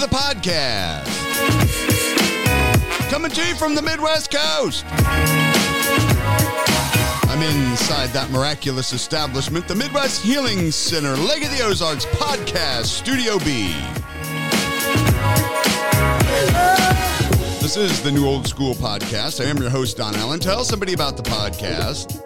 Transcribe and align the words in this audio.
the 0.00 0.06
podcast. 0.06 1.04
Coming 3.10 3.30
to 3.32 3.46
you 3.46 3.54
from 3.54 3.74
the 3.74 3.82
Midwest 3.82 4.30
Coast. 4.30 4.84
I'm 7.28 7.42
inside 7.42 8.08
that 8.10 8.30
miraculous 8.30 8.94
establishment, 8.94 9.68
the 9.68 9.74
Midwest 9.74 10.22
Healing 10.22 10.70
Center, 10.70 11.14
Lake 11.16 11.44
of 11.44 11.50
the 11.50 11.62
Ozarks 11.62 12.06
Podcast, 12.06 12.86
Studio 12.86 13.38
B. 13.40 13.74
This 17.60 17.76
is 17.76 18.02
the 18.02 18.10
New 18.10 18.26
Old 18.26 18.48
School 18.48 18.74
Podcast. 18.74 19.44
I 19.44 19.48
am 19.50 19.58
your 19.58 19.68
host, 19.68 19.98
Don 19.98 20.16
Allen. 20.16 20.40
Tell 20.40 20.64
somebody 20.64 20.94
about 20.94 21.18
the 21.18 21.22
podcast. 21.22 22.22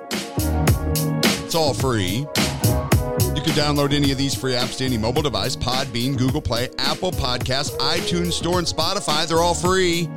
It's 1.45 1.57
all 1.57 1.75
free. 1.75 2.25
You 3.45 3.53
can 3.53 3.63
download 3.63 3.93
any 3.93 4.11
of 4.11 4.17
these 4.17 4.35
free 4.35 4.55
apps 4.55 4.79
to 4.79 4.87
any 4.87 4.97
mobile 4.97 5.21
device 5.21 5.55
Podbean, 5.55 6.17
Google 6.17 6.41
Play, 6.41 6.71
Apple 6.79 7.13
Podcasts, 7.13 7.77
iTunes 7.77 8.33
Store, 8.33 8.59
and 8.59 8.67
Spotify. 8.67 9.29
They're 9.29 9.43
all 9.43 9.53
free. 9.53 10.09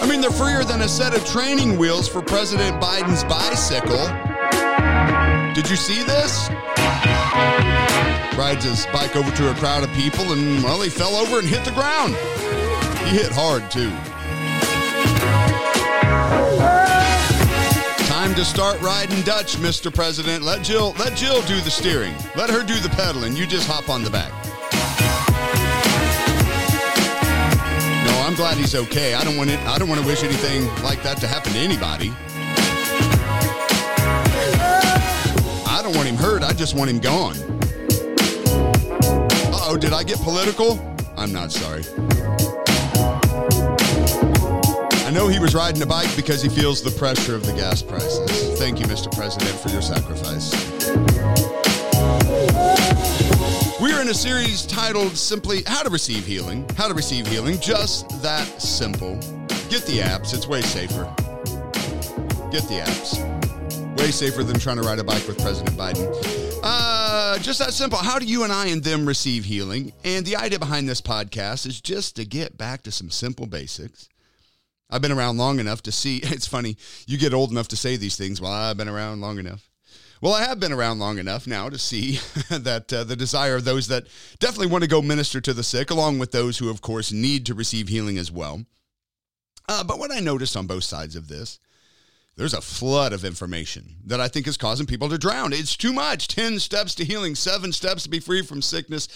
I 0.00 0.06
mean, 0.08 0.20
they're 0.20 0.30
freer 0.30 0.62
than 0.62 0.82
a 0.82 0.88
set 0.88 1.12
of 1.16 1.26
training 1.26 1.76
wheels 1.76 2.06
for 2.06 2.22
President 2.22 2.80
Biden's 2.80 3.24
bicycle. 3.24 4.06
Did 5.54 5.68
you 5.68 5.74
see 5.74 6.04
this? 6.04 6.48
Rides 8.38 8.64
his 8.64 8.86
bike 8.92 9.16
over 9.16 9.32
to 9.32 9.50
a 9.50 9.54
crowd 9.54 9.82
of 9.82 9.90
people 9.94 10.32
and, 10.32 10.62
well, 10.62 10.80
he 10.82 10.88
fell 10.88 11.16
over 11.16 11.40
and 11.40 11.48
hit 11.48 11.64
the 11.64 11.72
ground. 11.72 12.14
He 13.08 13.16
hit 13.16 13.32
hard, 13.32 13.68
too. 13.72 13.90
To 18.40 18.46
start 18.46 18.80
riding 18.80 19.20
Dutch, 19.20 19.56
Mr. 19.56 19.94
President. 19.94 20.42
Let 20.42 20.62
Jill 20.62 20.94
let 20.98 21.14
Jill 21.14 21.42
do 21.42 21.60
the 21.60 21.70
steering. 21.70 22.14
Let 22.36 22.48
her 22.48 22.62
do 22.62 22.80
the 22.80 22.88
pedaling. 22.88 23.36
You 23.36 23.46
just 23.46 23.68
hop 23.68 23.90
on 23.90 24.02
the 24.02 24.08
back. 24.08 24.32
No, 28.06 28.26
I'm 28.26 28.34
glad 28.34 28.56
he's 28.56 28.74
okay. 28.74 29.12
I 29.12 29.24
don't 29.24 29.36
want 29.36 29.50
it 29.50 29.58
I 29.66 29.76
don't 29.76 29.90
want 29.90 30.00
to 30.00 30.06
wish 30.06 30.24
anything 30.24 30.64
like 30.82 31.02
that 31.02 31.18
to 31.18 31.26
happen 31.26 31.52
to 31.52 31.58
anybody. 31.58 32.14
I 35.68 35.80
don't 35.82 35.94
want 35.94 36.08
him 36.08 36.16
hurt. 36.16 36.42
I 36.42 36.54
just 36.54 36.74
want 36.74 36.88
him 36.88 36.98
gone. 36.98 37.36
Uh-oh, 39.52 39.76
did 39.78 39.92
I 39.92 40.02
get 40.02 40.18
political? 40.22 40.80
I'm 41.14 41.30
not 41.30 41.52
sorry. 41.52 41.84
I 45.10 45.12
know 45.12 45.26
he 45.26 45.40
was 45.40 45.56
riding 45.56 45.82
a 45.82 45.86
bike 45.86 46.14
because 46.14 46.40
he 46.40 46.48
feels 46.48 46.82
the 46.84 46.92
pressure 46.92 47.34
of 47.34 47.44
the 47.44 47.52
gas 47.52 47.82
prices. 47.82 48.29
Thank 48.60 48.78
you, 48.78 48.84
Mr. 48.84 49.10
President, 49.16 49.58
for 49.58 49.70
your 49.70 49.80
sacrifice. 49.80 50.52
We 53.80 53.90
are 53.90 54.02
in 54.02 54.08
a 54.08 54.14
series 54.14 54.66
titled 54.66 55.16
simply 55.16 55.62
How 55.66 55.82
to 55.82 55.88
Receive 55.88 56.26
Healing. 56.26 56.68
How 56.76 56.86
to 56.86 56.92
Receive 56.92 57.26
Healing. 57.26 57.58
Just 57.58 58.06
that 58.20 58.44
simple. 58.60 59.14
Get 59.70 59.86
the 59.86 60.00
apps, 60.04 60.34
it's 60.34 60.46
way 60.46 60.60
safer. 60.60 61.04
Get 62.50 62.68
the 62.68 62.82
apps. 62.84 63.96
Way 63.98 64.10
safer 64.10 64.44
than 64.44 64.58
trying 64.58 64.76
to 64.76 64.82
ride 64.82 64.98
a 64.98 65.04
bike 65.04 65.26
with 65.26 65.38
President 65.38 65.74
Biden. 65.74 66.60
Uh, 66.62 67.38
just 67.38 67.60
that 67.60 67.72
simple. 67.72 67.98
How 67.98 68.18
do 68.18 68.26
you 68.26 68.44
and 68.44 68.52
I 68.52 68.66
and 68.66 68.84
them 68.84 69.06
receive 69.06 69.46
healing? 69.46 69.94
And 70.04 70.26
the 70.26 70.36
idea 70.36 70.58
behind 70.58 70.86
this 70.86 71.00
podcast 71.00 71.66
is 71.66 71.80
just 71.80 72.14
to 72.16 72.26
get 72.26 72.58
back 72.58 72.82
to 72.82 72.92
some 72.92 73.08
simple 73.08 73.46
basics 73.46 74.10
I've 74.90 75.02
been 75.02 75.12
around 75.12 75.38
long 75.38 75.60
enough 75.60 75.82
to 75.82 75.92
see. 75.92 76.20
It's 76.30 76.46
funny, 76.46 76.76
you 77.06 77.18
get 77.18 77.34
old 77.34 77.50
enough 77.50 77.68
to 77.68 77.76
say 77.76 77.96
these 77.96 78.16
things. 78.16 78.40
Well, 78.40 78.52
I've 78.52 78.76
been 78.76 78.88
around 78.88 79.20
long 79.20 79.38
enough. 79.38 79.68
Well, 80.22 80.34
I 80.34 80.42
have 80.42 80.60
been 80.60 80.72
around 80.72 80.98
long 80.98 81.18
enough 81.18 81.46
now 81.46 81.70
to 81.70 81.78
see 81.78 82.12
that 82.50 82.92
uh, 82.92 83.04
the 83.04 83.16
desire 83.16 83.56
of 83.56 83.64
those 83.64 83.88
that 83.88 84.06
definitely 84.38 84.66
want 84.66 84.84
to 84.84 84.90
go 84.90 85.00
minister 85.00 85.40
to 85.40 85.54
the 85.54 85.62
sick, 85.62 85.90
along 85.90 86.18
with 86.18 86.32
those 86.32 86.58
who, 86.58 86.68
of 86.68 86.82
course, 86.82 87.10
need 87.10 87.46
to 87.46 87.54
receive 87.54 87.88
healing 87.88 88.18
as 88.18 88.30
well. 88.30 88.64
Uh, 89.68 89.84
but 89.84 89.98
what 89.98 90.12
I 90.12 90.20
noticed 90.20 90.56
on 90.56 90.66
both 90.66 90.84
sides 90.84 91.16
of 91.16 91.28
this, 91.28 91.58
there's 92.36 92.54
a 92.54 92.60
flood 92.60 93.12
of 93.12 93.24
information 93.24 93.96
that 94.06 94.20
I 94.20 94.28
think 94.28 94.46
is 94.46 94.56
causing 94.56 94.86
people 94.86 95.08
to 95.08 95.18
drown. 95.18 95.52
It's 95.52 95.76
too 95.76 95.92
much. 95.92 96.28
10 96.28 96.58
steps 96.58 96.94
to 96.96 97.04
healing, 97.04 97.34
seven 97.34 97.72
steps 97.72 98.02
to 98.04 98.08
be 98.10 98.20
free 98.20 98.42
from 98.42 98.62
sickness 98.62 99.08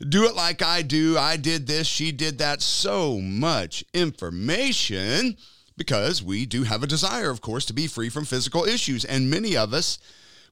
do 0.00 0.24
it 0.24 0.34
like 0.34 0.62
I 0.62 0.82
do. 0.82 1.16
I 1.18 1.36
did 1.36 1.66
this, 1.66 1.86
she 1.86 2.12
did 2.12 2.38
that. 2.38 2.62
So 2.62 3.20
much 3.20 3.84
information 3.92 5.36
because 5.76 6.22
we 6.22 6.46
do 6.46 6.62
have 6.64 6.82
a 6.82 6.88
desire, 6.88 7.30
of 7.30 7.40
course, 7.40 7.64
to 7.66 7.72
be 7.72 7.86
free 7.86 8.08
from 8.08 8.24
physical 8.24 8.64
issues. 8.64 9.04
And 9.04 9.30
many 9.30 9.56
of 9.56 9.72
us, 9.72 9.98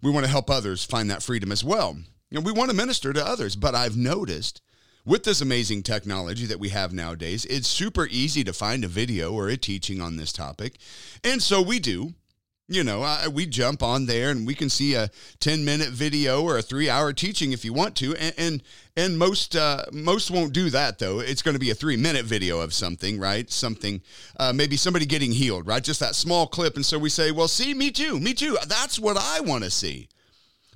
we 0.03 0.10
want 0.10 0.25
to 0.25 0.30
help 0.30 0.50
others 0.50 0.84
find 0.84 1.10
that 1.10 1.22
freedom 1.22 1.53
as 1.53 1.64
well. 1.64 1.97
And 2.32 2.44
we 2.44 2.53
want 2.53 2.70
to 2.70 2.76
minister 2.76 3.12
to 3.12 3.25
others. 3.25 3.56
But 3.56 3.75
I've 3.75 3.97
noticed 3.97 4.62
with 5.04 5.25
this 5.25 5.41
amazing 5.41 5.82
technology 5.82 6.47
that 6.47 6.60
we 6.60 6.70
have 6.70 6.92
nowadays, 6.92 7.44
it's 7.47 7.69
super 7.69 8.06
easy 8.06 8.44
to 8.44 8.53
find 8.53 8.84
a 8.84 8.88
video 8.88 9.32
or 9.32 9.48
a 9.48 9.56
teaching 9.56 10.00
on 10.00 10.16
this 10.16 10.32
topic. 10.32 10.78
And 11.24 11.42
so 11.42 11.60
we 11.60 11.78
do. 11.78 12.14
You 12.72 12.83
know, 12.83 13.03
I, 13.03 13.28
we 13.28 13.44
jump 13.44 13.83
on 13.83 14.06
there 14.06 14.31
and 14.31 14.47
we 14.47 14.55
can 14.55 14.71
see 14.71 14.94
a 14.94 15.10
10 15.41 15.65
minute 15.65 15.91
video 15.91 16.43
or 16.43 16.56
a 16.56 16.62
three 16.62 16.88
hour 16.88 17.12
teaching 17.12 17.53
if 17.53 17.65
you 17.65 17.72
want 17.72 17.97
to. 17.97 18.16
And, 18.16 18.34
and, 18.38 18.62
and 18.97 19.19
most, 19.19 19.55
uh, 19.55 19.84
most 19.93 20.31
won't 20.31 20.55
do 20.55 20.71
that 20.71 20.99
though. 20.99 21.21
It's 21.21 21.43
going 21.43 21.55
to 21.55 21.60
be 21.60 21.71
a 21.71 21.75
three 21.75 21.97
minute 21.97 22.25
video 22.25 22.60
of 22.60 22.72
something, 22.72 23.19
right? 23.19 23.50
Something, 23.50 24.00
uh, 24.38 24.53
maybe 24.55 24.77
somebody 24.77 25.05
getting 25.05 25.33
healed, 25.33 25.66
right? 25.66 25.84
Just 25.84 26.00
that 26.00 26.15
small 26.15 26.47
clip. 26.47 26.77
And 26.77 26.87
so 26.87 26.99
we 26.99 27.10
say, 27.10 27.31
well, 27.31 27.49
see, 27.49 27.75
me 27.75 27.91
too, 27.91 28.19
me 28.19 28.33
too. 28.33 28.56
That's 28.66 28.99
what 28.99 29.16
I 29.19 29.41
want 29.41 29.65
to 29.65 29.71
see. 29.71 30.09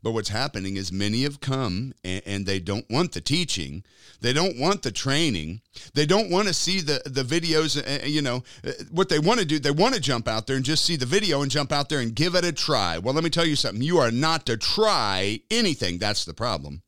But 0.03 0.12
what's 0.12 0.29
happening 0.29 0.77
is 0.77 0.93
many 0.93 1.23
have 1.23 1.41
come 1.41 1.95
and, 2.05 2.23
and, 2.27 2.47
they 2.47 2.61
don't 2.61 2.89
want 2.91 3.12
the 3.12 3.21
teaching. 3.21 3.83
They 4.21 4.33
don't 4.33 4.59
want 4.59 4.83
the 4.83 4.93
training. 4.93 5.62
They 5.95 6.07
don't 6.07 6.31
want 6.31 6.49
to 6.49 6.55
see 6.55 6.81
the, 6.81 7.03
the 7.07 7.23
videos. 7.23 7.77
Uh, 7.77 8.07
you 8.07 8.23
know, 8.23 8.45
uh, 8.65 8.73
what 8.91 9.09
they 9.09 9.19
want 9.19 9.41
to 9.41 9.47
do, 9.47 9.59
they 9.59 9.71
want 9.71 9.95
to 9.95 10.01
jump 10.01 10.29
out 10.29 10.47
there 10.47 10.57
and 10.57 10.65
just 10.65 10.84
see 10.84 10.97
the 10.97 11.07
video 11.07 11.43
and 11.43 11.51
jump 11.51 11.73
out 11.73 11.89
there 11.89 12.01
and 12.01 12.15
give 12.15 12.34
it 12.34 12.45
a 12.45 12.53
try. 12.53 12.99
Well, 12.99 13.15
let 13.15 13.25
me 13.25 13.31
tell 13.31 13.47
you 13.47 13.57
something. 13.57 13.83
You 13.83 13.99
are 13.99 14.11
not 14.11 14.47
to 14.47 14.57
try 14.57 15.41
anything. 15.51 15.99
That's 15.99 16.25
the 16.25 16.34
problem. 16.34 16.83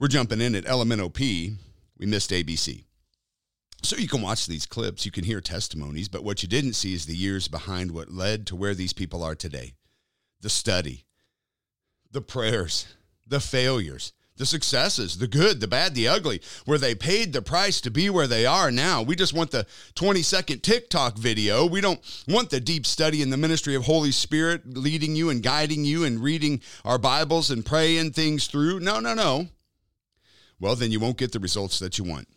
We're 0.00 0.08
jumping 0.08 0.40
in 0.40 0.54
at 0.54 0.64
LMNOP. 0.64 1.56
We 1.98 2.06
missed 2.06 2.30
ABC. 2.30 2.84
So 3.82 3.96
you 3.96 4.08
can 4.08 4.22
watch 4.22 4.46
these 4.46 4.66
clips, 4.66 5.04
you 5.04 5.12
can 5.12 5.22
hear 5.22 5.40
testimonies, 5.40 6.08
but 6.08 6.24
what 6.24 6.42
you 6.42 6.48
didn't 6.48 6.72
see 6.72 6.92
is 6.92 7.06
the 7.06 7.14
years 7.14 7.46
behind 7.46 7.92
what 7.92 8.10
led 8.10 8.46
to 8.48 8.56
where 8.56 8.74
these 8.74 8.92
people 8.92 9.22
are 9.22 9.36
today 9.36 9.74
the 10.40 10.50
study, 10.50 11.04
the 12.10 12.20
prayers, 12.20 12.86
the 13.26 13.40
failures, 13.40 14.12
the 14.36 14.46
successes, 14.46 15.18
the 15.18 15.26
good, 15.26 15.60
the 15.60 15.66
bad, 15.66 15.94
the 15.94 16.08
ugly, 16.08 16.40
where 16.66 16.78
they 16.78 16.94
paid 16.94 17.32
the 17.32 17.42
price 17.42 17.80
to 17.80 17.90
be 17.90 18.10
where 18.10 18.26
they 18.26 18.44
are 18.44 18.70
now. 18.70 19.02
We 19.02 19.16
just 19.16 19.32
want 19.32 19.50
the 19.50 19.66
20 19.94 20.22
second 20.22 20.62
TikTok 20.62 21.16
video. 21.16 21.66
We 21.66 21.80
don't 21.80 22.00
want 22.28 22.50
the 22.50 22.60
deep 22.60 22.86
study 22.86 23.22
in 23.22 23.30
the 23.30 23.36
ministry 23.36 23.74
of 23.74 23.84
Holy 23.84 24.12
Spirit 24.12 24.76
leading 24.76 25.16
you 25.16 25.30
and 25.30 25.42
guiding 25.42 25.84
you 25.84 26.04
and 26.04 26.22
reading 26.22 26.60
our 26.84 26.98
Bibles 26.98 27.50
and 27.50 27.64
praying 27.64 28.12
things 28.12 28.46
through. 28.46 28.80
No, 28.80 29.00
no, 29.00 29.14
no. 29.14 29.48
Well, 30.60 30.76
then 30.76 30.90
you 30.90 31.00
won't 31.00 31.18
get 31.18 31.32
the 31.32 31.40
results 31.40 31.78
that 31.78 31.98
you 31.98 32.04
want. 32.04 32.28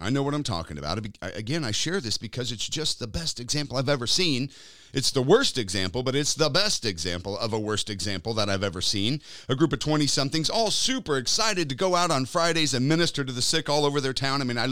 I 0.00 0.10
know 0.10 0.22
what 0.22 0.34
I'm 0.34 0.44
talking 0.44 0.78
about. 0.78 1.04
Again, 1.22 1.64
I 1.64 1.72
share 1.72 2.00
this 2.00 2.18
because 2.18 2.52
it's 2.52 2.68
just 2.68 3.00
the 3.00 3.08
best 3.08 3.40
example 3.40 3.76
I've 3.76 3.88
ever 3.88 4.06
seen. 4.06 4.50
It's 4.92 5.10
the 5.10 5.22
worst 5.22 5.58
example, 5.58 6.02
but 6.02 6.14
it's 6.14 6.34
the 6.34 6.48
best 6.48 6.86
example 6.86 7.36
of 7.36 7.52
a 7.52 7.58
worst 7.58 7.90
example 7.90 8.32
that 8.34 8.48
I've 8.48 8.62
ever 8.62 8.80
seen. 8.80 9.20
A 9.48 9.56
group 9.56 9.72
of 9.72 9.80
20 9.80 10.06
somethings, 10.06 10.48
all 10.48 10.70
super 10.70 11.16
excited 11.16 11.68
to 11.68 11.74
go 11.74 11.96
out 11.96 12.12
on 12.12 12.26
Fridays 12.26 12.74
and 12.74 12.88
minister 12.88 13.24
to 13.24 13.32
the 13.32 13.42
sick 13.42 13.68
all 13.68 13.84
over 13.84 14.00
their 14.00 14.12
town. 14.12 14.40
I 14.40 14.44
mean, 14.44 14.56
I, 14.56 14.68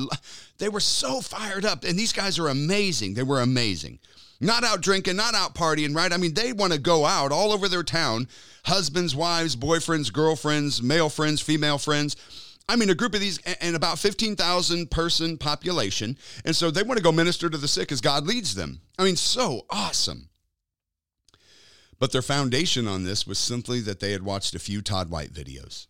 they 0.58 0.68
were 0.68 0.80
so 0.80 1.20
fired 1.20 1.64
up, 1.64 1.82
and 1.82 1.98
these 1.98 2.12
guys 2.12 2.38
are 2.38 2.48
amazing. 2.48 3.14
They 3.14 3.24
were 3.24 3.40
amazing. 3.40 3.98
Not 4.40 4.64
out 4.64 4.80
drinking, 4.80 5.16
not 5.16 5.34
out 5.34 5.54
partying, 5.54 5.94
right? 5.94 6.12
I 6.12 6.18
mean, 6.18 6.34
they 6.34 6.52
want 6.52 6.72
to 6.72 6.78
go 6.78 7.04
out 7.04 7.32
all 7.32 7.52
over 7.52 7.68
their 7.68 7.82
town 7.82 8.28
husbands, 8.64 9.14
wives, 9.14 9.56
boyfriends, 9.56 10.12
girlfriends, 10.12 10.82
male 10.82 11.08
friends, 11.08 11.40
female 11.40 11.78
friends 11.78 12.16
I 12.68 12.76
mean, 12.76 12.90
a 12.90 12.94
group 12.94 13.14
of 13.14 13.20
these 13.20 13.38
and 13.60 13.76
about 13.76 13.98
15,000 13.98 14.90
person 14.90 15.38
population. 15.38 16.18
And 16.44 16.54
so 16.54 16.70
they 16.70 16.82
want 16.82 16.98
to 16.98 17.02
go 17.02 17.12
minister 17.12 17.48
to 17.48 17.58
the 17.58 17.68
sick 17.68 17.92
as 17.92 18.00
God 18.00 18.26
leads 18.26 18.54
them. 18.54 18.80
I 18.98 19.04
mean, 19.04 19.16
so 19.16 19.66
awesome. 19.70 20.28
But 21.98 22.12
their 22.12 22.22
foundation 22.22 22.86
on 22.86 23.04
this 23.04 23.26
was 23.26 23.38
simply 23.38 23.80
that 23.80 24.00
they 24.00 24.12
had 24.12 24.22
watched 24.22 24.54
a 24.54 24.58
few 24.58 24.82
Todd 24.82 25.10
White 25.10 25.32
videos. 25.32 25.86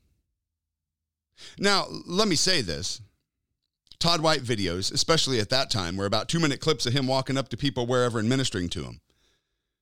Now, 1.59 1.87
let 2.07 2.29
me 2.29 2.37
say 2.37 2.61
this 2.61 3.01
Todd 3.99 4.21
White 4.21 4.43
videos, 4.43 4.93
especially 4.93 5.41
at 5.41 5.51
that 5.51 5.71
time, 5.71 5.97
were 5.97 6.07
about 6.07 6.29
two 6.29 6.39
minute 6.39 6.61
clips 6.61 6.87
of 6.87 6.93
him 6.93 7.07
walking 7.07 7.37
up 7.37 7.49
to 7.49 7.57
people 7.57 7.87
wherever 7.87 8.19
and 8.19 8.29
ministering 8.29 8.69
to 8.71 8.83
them. 8.83 9.01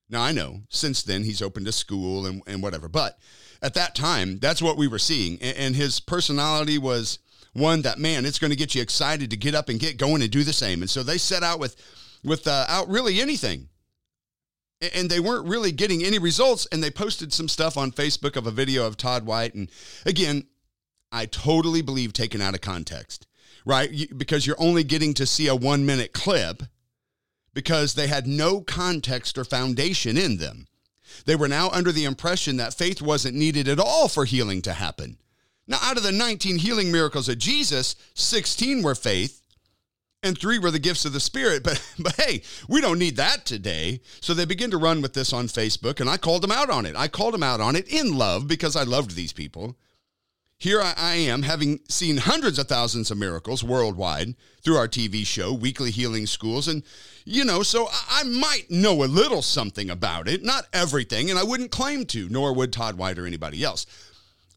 Now, 0.09 0.23
I 0.23 0.31
know 0.31 0.61
since 0.69 1.03
then 1.03 1.23
he's 1.23 1.41
opened 1.41 1.67
a 1.67 1.71
school 1.71 2.25
and, 2.25 2.41
and 2.47 2.61
whatever, 2.61 2.87
but 2.87 3.17
at 3.61 3.73
that 3.73 3.95
time, 3.95 4.39
that's 4.39 4.61
what 4.61 4.77
we 4.77 4.87
were 4.87 4.99
seeing. 4.99 5.41
And, 5.41 5.57
and 5.57 5.75
his 5.75 5.99
personality 5.99 6.77
was 6.77 7.19
one 7.53 7.81
that, 7.83 7.97
man, 7.99 8.25
it's 8.25 8.39
going 8.39 8.51
to 8.51 8.57
get 8.57 8.75
you 8.75 8.81
excited 8.81 9.29
to 9.29 9.37
get 9.37 9.55
up 9.55 9.69
and 9.69 9.79
get 9.79 9.97
going 9.97 10.21
and 10.21 10.31
do 10.31 10.43
the 10.43 10.53
same. 10.53 10.81
And 10.81 10.89
so 10.89 11.03
they 11.03 11.17
set 11.17 11.43
out 11.43 11.59
with, 11.59 11.75
with 12.23 12.47
uh, 12.47 12.85
really 12.87 13.21
anything. 13.21 13.69
and 14.93 15.09
they 15.09 15.19
weren't 15.19 15.47
really 15.47 15.71
getting 15.71 16.03
any 16.03 16.19
results. 16.19 16.67
And 16.71 16.83
they 16.83 16.91
posted 16.91 17.31
some 17.33 17.47
stuff 17.47 17.77
on 17.77 17.91
Facebook 17.91 18.35
of 18.35 18.45
a 18.45 18.51
video 18.51 18.85
of 18.85 18.97
Todd 18.97 19.25
White. 19.25 19.55
And 19.55 19.69
again, 20.05 20.47
I 21.11 21.25
totally 21.27 21.81
believe 21.81 22.11
taken 22.11 22.41
out 22.41 22.55
of 22.55 22.61
context, 22.61 23.25
right? 23.65 23.89
Because 24.17 24.45
you're 24.45 24.59
only 24.59 24.83
getting 24.83 25.13
to 25.13 25.25
see 25.25 25.47
a 25.47 25.55
one 25.55 25.85
minute 25.85 26.11
clip 26.13 26.63
because 27.53 27.93
they 27.93 28.07
had 28.07 28.27
no 28.27 28.59
context 28.59 29.37
or 29.37 29.45
foundation 29.45 30.17
in 30.17 30.37
them. 30.37 30.67
They 31.25 31.35
were 31.35 31.47
now 31.47 31.69
under 31.69 31.91
the 31.91 32.05
impression 32.05 32.57
that 32.57 32.73
faith 32.73 33.01
wasn't 33.01 33.35
needed 33.35 33.67
at 33.67 33.79
all 33.79 34.07
for 34.07 34.25
healing 34.25 34.61
to 34.63 34.73
happen. 34.73 35.17
Now, 35.67 35.79
out 35.81 35.97
of 35.97 36.03
the 36.03 36.11
19 36.11 36.59
healing 36.59 36.91
miracles 36.91 37.29
of 37.29 37.39
Jesus, 37.39 37.95
16 38.13 38.83
were 38.83 38.95
faith 38.95 39.41
and 40.25 40.37
three 40.37 40.57
were 40.59 40.71
the 40.71 40.79
gifts 40.79 41.05
of 41.05 41.13
the 41.13 41.19
Spirit. 41.19 41.63
But, 41.63 41.81
but 41.97 42.15
hey, 42.15 42.41
we 42.67 42.81
don't 42.81 42.99
need 42.99 43.15
that 43.17 43.45
today. 43.45 44.01
So 44.21 44.33
they 44.33 44.45
begin 44.45 44.71
to 44.71 44.77
run 44.77 45.01
with 45.01 45.13
this 45.13 45.31
on 45.31 45.47
Facebook, 45.47 45.99
and 45.99 46.09
I 46.09 46.17
called 46.17 46.43
them 46.43 46.51
out 46.51 46.69
on 46.69 46.85
it. 46.85 46.95
I 46.95 47.07
called 47.07 47.33
them 47.33 47.43
out 47.43 47.61
on 47.61 47.75
it 47.75 47.87
in 47.87 48.17
love 48.17 48.47
because 48.47 48.75
I 48.75 48.83
loved 48.83 49.11
these 49.11 49.33
people. 49.33 49.77
Here 50.65 50.81
I, 50.81 51.13
am, 51.13 51.43
having 51.43 51.81
seen 51.89 52.17
hundreds 52.17 52.57
of 52.57 52.67
thousands 52.67 53.11
of 53.11 53.19
miracles 53.19 53.63
worldwide 53.63 54.33
through 54.63 54.77
our 54.77 54.87
TV 54.87 55.23
show, 55.23 55.53
Weekly 55.53 55.91
Healing 55.91 56.25
Schools. 56.25 56.67
And, 56.67 56.81
you 57.23 57.45
know, 57.45 57.61
so 57.61 57.87
I, 58.09 58.23
might 58.23 58.71
know 58.71 59.03
a 59.03 59.05
little 59.05 59.43
something 59.43 59.91
about 59.91 60.27
it, 60.27 60.43
not 60.43 60.65
everything, 60.73 61.29
and 61.29 61.37
I 61.37 61.43
wouldn't 61.43 61.69
claim 61.69 62.07
to, 62.07 62.27
nor 62.29 62.51
would 62.51 62.73
Todd 62.73 62.97
White 62.97 63.19
or 63.19 63.27
anybody 63.27 63.63
else. 63.63 63.85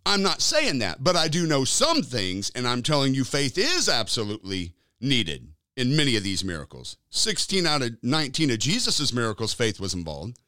I'm 0.06 0.22
not 0.22 0.40
saying 0.40 0.78
that, 0.78 1.04
but 1.04 1.14
I 1.14 1.28
do 1.28 1.46
know 1.46 1.66
some 1.66 2.00
things, 2.00 2.50
and 2.54 2.66
I'm 2.66 2.82
telling 2.82 3.12
you, 3.12 3.22
faith 3.22 3.58
is 3.58 3.86
absolutely 3.86 4.72
needed 5.02 5.48
in 5.76 5.94
many 5.94 6.16
of 6.16 6.22
these 6.22 6.42
miracles. 6.42 6.96
16 7.10 7.66
out 7.66 7.82
of 7.82 7.98
19 8.02 8.50
of 8.50 8.58
Jesus' 8.58 9.12
miracles, 9.12 9.52
faith 9.52 9.78
was 9.78 9.92
involved. 9.92 10.38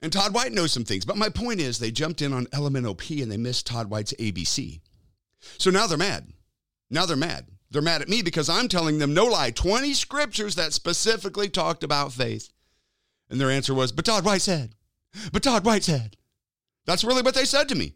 And 0.00 0.12
Todd 0.12 0.34
White 0.34 0.52
knows 0.52 0.72
some 0.72 0.84
things. 0.84 1.04
But 1.04 1.16
my 1.16 1.28
point 1.28 1.60
is, 1.60 1.78
they 1.78 1.90
jumped 1.90 2.22
in 2.22 2.32
on 2.32 2.46
LMNOP 2.46 3.22
and 3.22 3.30
they 3.30 3.36
missed 3.36 3.66
Todd 3.66 3.90
White's 3.90 4.12
ABC. 4.14 4.80
So 5.58 5.70
now 5.70 5.86
they're 5.86 5.98
mad. 5.98 6.32
Now 6.90 7.06
they're 7.06 7.16
mad. 7.16 7.46
They're 7.70 7.82
mad 7.82 8.00
at 8.00 8.08
me 8.08 8.22
because 8.22 8.48
I'm 8.48 8.68
telling 8.68 8.98
them, 8.98 9.12
no 9.12 9.26
lie, 9.26 9.50
20 9.50 9.92
scriptures 9.92 10.54
that 10.54 10.72
specifically 10.72 11.48
talked 11.48 11.84
about 11.84 12.12
faith. 12.12 12.50
And 13.28 13.40
their 13.40 13.50
answer 13.50 13.74
was, 13.74 13.92
but 13.92 14.04
Todd 14.04 14.24
White 14.24 14.40
said, 14.40 14.74
but 15.32 15.42
Todd 15.42 15.64
White 15.64 15.84
said. 15.84 16.16
That's 16.86 17.04
really 17.04 17.22
what 17.22 17.34
they 17.34 17.44
said 17.44 17.68
to 17.68 17.74
me. 17.74 17.94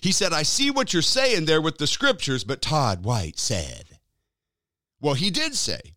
He 0.00 0.10
said, 0.10 0.32
I 0.32 0.42
see 0.42 0.70
what 0.70 0.92
you're 0.92 1.02
saying 1.02 1.44
there 1.44 1.60
with 1.60 1.78
the 1.78 1.86
scriptures, 1.86 2.42
but 2.42 2.60
Todd 2.60 3.04
White 3.04 3.38
said. 3.38 3.98
Well, 5.00 5.14
he 5.14 5.30
did 5.30 5.54
say, 5.54 5.94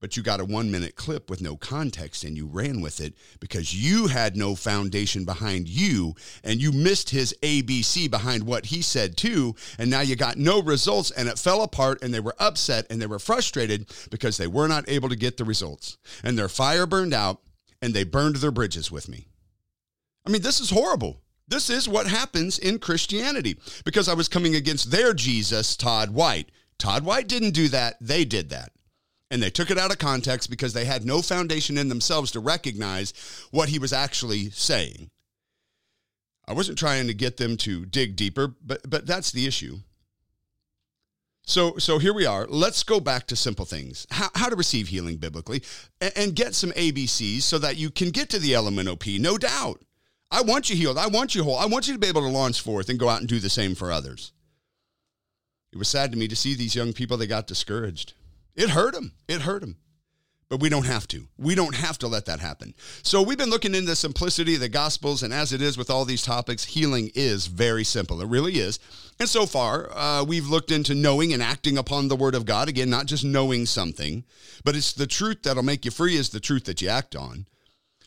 but 0.00 0.16
you 0.16 0.22
got 0.22 0.40
a 0.40 0.44
one 0.44 0.70
minute 0.70 0.94
clip 0.94 1.28
with 1.28 1.40
no 1.40 1.56
context 1.56 2.24
and 2.24 2.36
you 2.36 2.46
ran 2.46 2.80
with 2.80 3.00
it 3.00 3.14
because 3.40 3.74
you 3.74 4.06
had 4.06 4.36
no 4.36 4.54
foundation 4.54 5.24
behind 5.24 5.68
you 5.68 6.14
and 6.44 6.60
you 6.60 6.72
missed 6.72 7.10
his 7.10 7.34
ABC 7.42 8.10
behind 8.10 8.44
what 8.44 8.66
he 8.66 8.80
said 8.82 9.16
too. 9.16 9.54
And 9.78 9.90
now 9.90 10.00
you 10.00 10.16
got 10.16 10.36
no 10.36 10.62
results 10.62 11.10
and 11.10 11.28
it 11.28 11.38
fell 11.38 11.62
apart 11.62 12.02
and 12.02 12.12
they 12.14 12.20
were 12.20 12.36
upset 12.38 12.86
and 12.90 13.00
they 13.00 13.06
were 13.06 13.18
frustrated 13.18 13.90
because 14.10 14.36
they 14.36 14.46
were 14.46 14.68
not 14.68 14.88
able 14.88 15.08
to 15.08 15.16
get 15.16 15.36
the 15.36 15.44
results 15.44 15.98
and 16.22 16.38
their 16.38 16.48
fire 16.48 16.86
burned 16.86 17.14
out 17.14 17.40
and 17.82 17.94
they 17.94 18.04
burned 18.04 18.36
their 18.36 18.50
bridges 18.50 18.90
with 18.90 19.08
me. 19.08 19.26
I 20.26 20.30
mean, 20.30 20.42
this 20.42 20.60
is 20.60 20.70
horrible. 20.70 21.20
This 21.48 21.70
is 21.70 21.88
what 21.88 22.06
happens 22.06 22.58
in 22.58 22.78
Christianity 22.78 23.58
because 23.84 24.08
I 24.08 24.14
was 24.14 24.28
coming 24.28 24.54
against 24.54 24.90
their 24.90 25.14
Jesus, 25.14 25.76
Todd 25.76 26.10
White. 26.10 26.50
Todd 26.78 27.04
White 27.04 27.26
didn't 27.26 27.52
do 27.52 27.68
that, 27.68 27.96
they 28.00 28.24
did 28.24 28.50
that 28.50 28.72
and 29.30 29.42
they 29.42 29.50
took 29.50 29.70
it 29.70 29.78
out 29.78 29.90
of 29.90 29.98
context 29.98 30.50
because 30.50 30.72
they 30.72 30.84
had 30.84 31.04
no 31.04 31.20
foundation 31.22 31.76
in 31.76 31.88
themselves 31.88 32.30
to 32.32 32.40
recognize 32.40 33.12
what 33.50 33.68
he 33.68 33.78
was 33.78 33.92
actually 33.92 34.50
saying. 34.50 35.10
I 36.46 36.54
wasn't 36.54 36.78
trying 36.78 37.06
to 37.08 37.14
get 37.14 37.36
them 37.36 37.56
to 37.58 37.84
dig 37.84 38.16
deeper, 38.16 38.54
but 38.64 38.88
but 38.88 39.06
that's 39.06 39.32
the 39.32 39.46
issue. 39.46 39.80
So 41.44 41.76
so 41.76 41.98
here 41.98 42.14
we 42.14 42.24
are. 42.24 42.46
Let's 42.48 42.82
go 42.82 43.00
back 43.00 43.26
to 43.26 43.36
simple 43.36 43.66
things. 43.66 44.06
How, 44.10 44.28
how 44.34 44.48
to 44.48 44.56
receive 44.56 44.88
healing 44.88 45.16
biblically 45.16 45.62
and, 46.00 46.12
and 46.16 46.34
get 46.34 46.54
some 46.54 46.70
ABCs 46.72 47.42
so 47.42 47.58
that 47.58 47.76
you 47.76 47.90
can 47.90 48.10
get 48.10 48.30
to 48.30 48.38
the 48.38 48.52
LMNOP, 48.52 49.20
no 49.20 49.36
doubt. 49.36 49.82
I 50.30 50.42
want 50.42 50.68
you 50.68 50.76
healed. 50.76 50.98
I 50.98 51.06
want 51.06 51.34
you 51.34 51.44
whole. 51.44 51.56
I 51.56 51.66
want 51.66 51.86
you 51.86 51.94
to 51.94 51.98
be 51.98 52.08
able 52.08 52.22
to 52.22 52.28
launch 52.28 52.60
forth 52.60 52.88
and 52.88 52.98
go 52.98 53.08
out 53.08 53.20
and 53.20 53.28
do 53.28 53.40
the 53.40 53.50
same 53.50 53.74
for 53.74 53.92
others. 53.92 54.32
It 55.72 55.78
was 55.78 55.88
sad 55.88 56.12
to 56.12 56.18
me 56.18 56.28
to 56.28 56.36
see 56.36 56.54
these 56.54 56.74
young 56.74 56.94
people, 56.94 57.18
they 57.18 57.26
got 57.26 57.46
discouraged. 57.46 58.14
It 58.58 58.70
hurt 58.70 58.94
him. 58.94 59.12
It 59.28 59.42
hurt 59.42 59.62
him. 59.62 59.76
But 60.48 60.60
we 60.60 60.68
don't 60.68 60.86
have 60.86 61.06
to. 61.08 61.28
We 61.38 61.54
don't 61.54 61.76
have 61.76 61.96
to 61.98 62.08
let 62.08 62.24
that 62.24 62.40
happen. 62.40 62.74
So 63.04 63.22
we've 63.22 63.38
been 63.38 63.50
looking 63.50 63.72
into 63.72 63.86
the 63.86 63.94
simplicity 63.94 64.54
of 64.54 64.60
the 64.60 64.68
Gospels, 64.68 65.22
and 65.22 65.32
as 65.32 65.52
it 65.52 65.62
is 65.62 65.78
with 65.78 65.90
all 65.90 66.04
these 66.04 66.22
topics, 66.22 66.64
healing 66.64 67.12
is 67.14 67.46
very 67.46 67.84
simple. 67.84 68.20
It 68.20 68.26
really 68.26 68.54
is. 68.54 68.80
And 69.20 69.28
so 69.28 69.46
far, 69.46 69.96
uh, 69.96 70.24
we've 70.24 70.48
looked 70.48 70.72
into 70.72 70.96
knowing 70.96 71.32
and 71.32 71.42
acting 71.42 71.78
upon 71.78 72.08
the 72.08 72.16
Word 72.16 72.34
of 72.34 72.46
God. 72.46 72.68
Again, 72.68 72.90
not 72.90 73.06
just 73.06 73.24
knowing 73.24 73.64
something, 73.64 74.24
but 74.64 74.74
it's 74.74 74.92
the 74.92 75.06
truth 75.06 75.44
that'll 75.44 75.62
make 75.62 75.84
you 75.84 75.92
free 75.92 76.16
is 76.16 76.30
the 76.30 76.40
truth 76.40 76.64
that 76.64 76.82
you 76.82 76.88
act 76.88 77.14
on. 77.14 77.46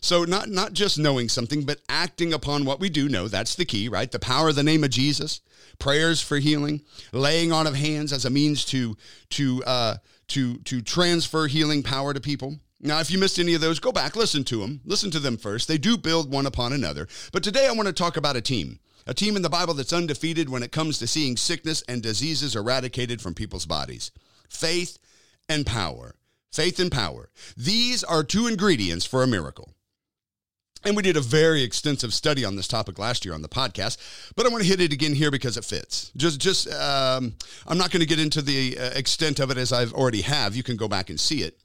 So 0.01 0.23
not 0.23 0.49
not 0.49 0.73
just 0.73 0.97
knowing 0.97 1.29
something, 1.29 1.63
but 1.63 1.79
acting 1.87 2.33
upon 2.33 2.65
what 2.65 2.79
we 2.79 2.89
do 2.89 3.07
know. 3.07 3.27
That's 3.27 3.53
the 3.55 3.65
key, 3.65 3.87
right? 3.87 4.11
The 4.11 4.19
power 4.19 4.49
of 4.49 4.55
the 4.55 4.63
name 4.63 4.83
of 4.83 4.89
Jesus, 4.89 5.41
prayers 5.77 6.21
for 6.21 6.39
healing, 6.39 6.81
laying 7.11 7.51
on 7.51 7.67
of 7.67 7.75
hands 7.75 8.11
as 8.11 8.25
a 8.25 8.31
means 8.31 8.65
to 8.65 8.97
to 9.31 9.63
uh, 9.65 9.95
to 10.29 10.57
to 10.57 10.81
transfer 10.81 11.47
healing 11.47 11.83
power 11.83 12.13
to 12.13 12.19
people. 12.19 12.59
Now, 12.83 12.99
if 12.99 13.11
you 13.11 13.19
missed 13.19 13.37
any 13.37 13.53
of 13.53 13.61
those, 13.61 13.79
go 13.79 13.91
back, 13.91 14.15
listen 14.15 14.43
to 14.45 14.57
them. 14.57 14.81
Listen 14.85 15.11
to 15.11 15.19
them 15.19 15.37
first. 15.37 15.67
They 15.67 15.77
do 15.77 15.97
build 15.97 16.31
one 16.31 16.47
upon 16.47 16.73
another. 16.73 17.07
But 17.31 17.43
today 17.43 17.67
I 17.67 17.71
want 17.73 17.87
to 17.87 17.93
talk 17.93 18.17
about 18.17 18.35
a 18.35 18.41
team. 18.41 18.79
A 19.05 19.13
team 19.13 19.35
in 19.35 19.43
the 19.43 19.49
Bible 19.49 19.75
that's 19.75 19.93
undefeated 19.93 20.49
when 20.49 20.63
it 20.63 20.71
comes 20.71 20.97
to 20.97 21.07
seeing 21.07 21.37
sickness 21.37 21.83
and 21.87 22.01
diseases 22.01 22.55
eradicated 22.55 23.21
from 23.21 23.35
people's 23.35 23.67
bodies. 23.67 24.11
Faith 24.49 24.97
and 25.47 25.63
power. 25.63 26.15
Faith 26.51 26.79
and 26.79 26.91
power. 26.91 27.29
These 27.55 28.03
are 28.03 28.23
two 28.23 28.47
ingredients 28.47 29.05
for 29.05 29.21
a 29.21 29.27
miracle. 29.27 29.73
And 30.83 30.95
we 30.95 31.03
did 31.03 31.15
a 31.15 31.21
very 31.21 31.61
extensive 31.61 32.13
study 32.13 32.43
on 32.43 32.55
this 32.55 32.67
topic 32.67 32.97
last 32.97 33.23
year 33.23 33.35
on 33.35 33.43
the 33.43 33.49
podcast, 33.49 33.97
but 34.35 34.45
I 34.45 34.49
want 34.49 34.63
to 34.63 34.67
hit 34.69 34.81
it 34.81 34.91
again 34.91 35.13
here 35.13 35.29
because 35.29 35.55
it 35.55 35.63
fits. 35.63 36.11
Just, 36.17 36.39
just 36.39 36.67
um, 36.73 37.35
I'm 37.67 37.77
not 37.77 37.91
going 37.91 38.01
to 38.01 38.07
get 38.07 38.19
into 38.19 38.41
the 38.41 38.77
uh, 38.79 38.83
extent 38.95 39.39
of 39.39 39.51
it 39.51 39.57
as 39.57 39.71
I've 39.71 39.93
already 39.93 40.21
have. 40.21 40.55
You 40.55 40.63
can 40.63 40.77
go 40.77 40.87
back 40.87 41.09
and 41.11 41.19
see 41.19 41.43
it. 41.43 41.59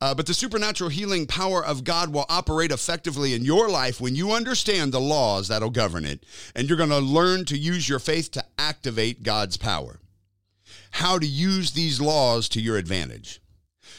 Uh, 0.00 0.14
but 0.14 0.26
the 0.26 0.34
supernatural 0.34 0.90
healing 0.90 1.26
power 1.26 1.64
of 1.64 1.84
God 1.84 2.12
will 2.12 2.26
operate 2.28 2.72
effectively 2.72 3.32
in 3.34 3.44
your 3.44 3.68
life 3.68 4.00
when 4.00 4.16
you 4.16 4.32
understand 4.32 4.92
the 4.92 5.00
laws 5.00 5.48
that'll 5.48 5.70
govern 5.70 6.04
it, 6.04 6.24
and 6.54 6.68
you're 6.68 6.78
going 6.78 6.90
to 6.90 6.98
learn 6.98 7.44
to 7.46 7.56
use 7.56 7.88
your 7.88 7.98
faith 7.98 8.30
to 8.32 8.44
activate 8.58 9.22
God's 9.22 9.56
power. 9.56 10.00
How 10.90 11.18
to 11.18 11.26
use 11.26 11.72
these 11.72 12.00
laws 12.00 12.48
to 12.50 12.60
your 12.60 12.76
advantage. 12.76 13.40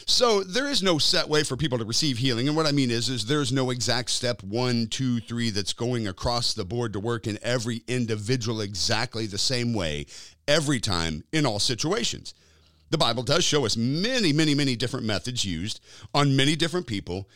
So 0.06 0.44
there 0.44 0.68
is 0.68 0.84
no 0.84 0.98
set 0.98 1.28
way 1.28 1.44
for 1.44 1.58
people 1.58 1.78
to 1.78 1.86
receive 1.86 2.18
healing. 2.18 2.48
And 2.48 2.56
what 2.56 2.68
I 2.68 2.72
mean 2.72 2.92
is, 2.92 3.10
is 3.10 3.26
there's 3.26 3.52
no 3.52 3.70
exact 3.70 4.12
step 4.12 4.44
one, 4.44 4.88
two, 4.88 5.20
three 5.22 5.50
that's 5.50 5.74
going 5.74 6.08
across 6.08 6.54
the 6.54 6.66
board 6.66 6.94
to 6.94 7.00
work 7.00 7.26
in 7.28 7.40
every 7.42 7.82
individual 7.88 8.62
exactly 8.62 9.26
the 9.26 9.38
same 9.38 9.74
way 9.74 10.06
every 10.48 10.80
time 10.80 11.24
in 11.32 11.46
all 11.46 11.60
situations. 11.60 12.34
The 12.92 12.98
Bible 12.98 13.24
does 13.24 13.44
show 13.44 13.66
us 13.66 13.76
many, 13.76 14.32
many, 14.32 14.54
many 14.54 14.76
different 14.76 15.06
methods 15.06 15.44
used 15.44 15.80
on 16.14 16.36
many 16.36 16.56
different 16.56 16.86
people 16.86 17.28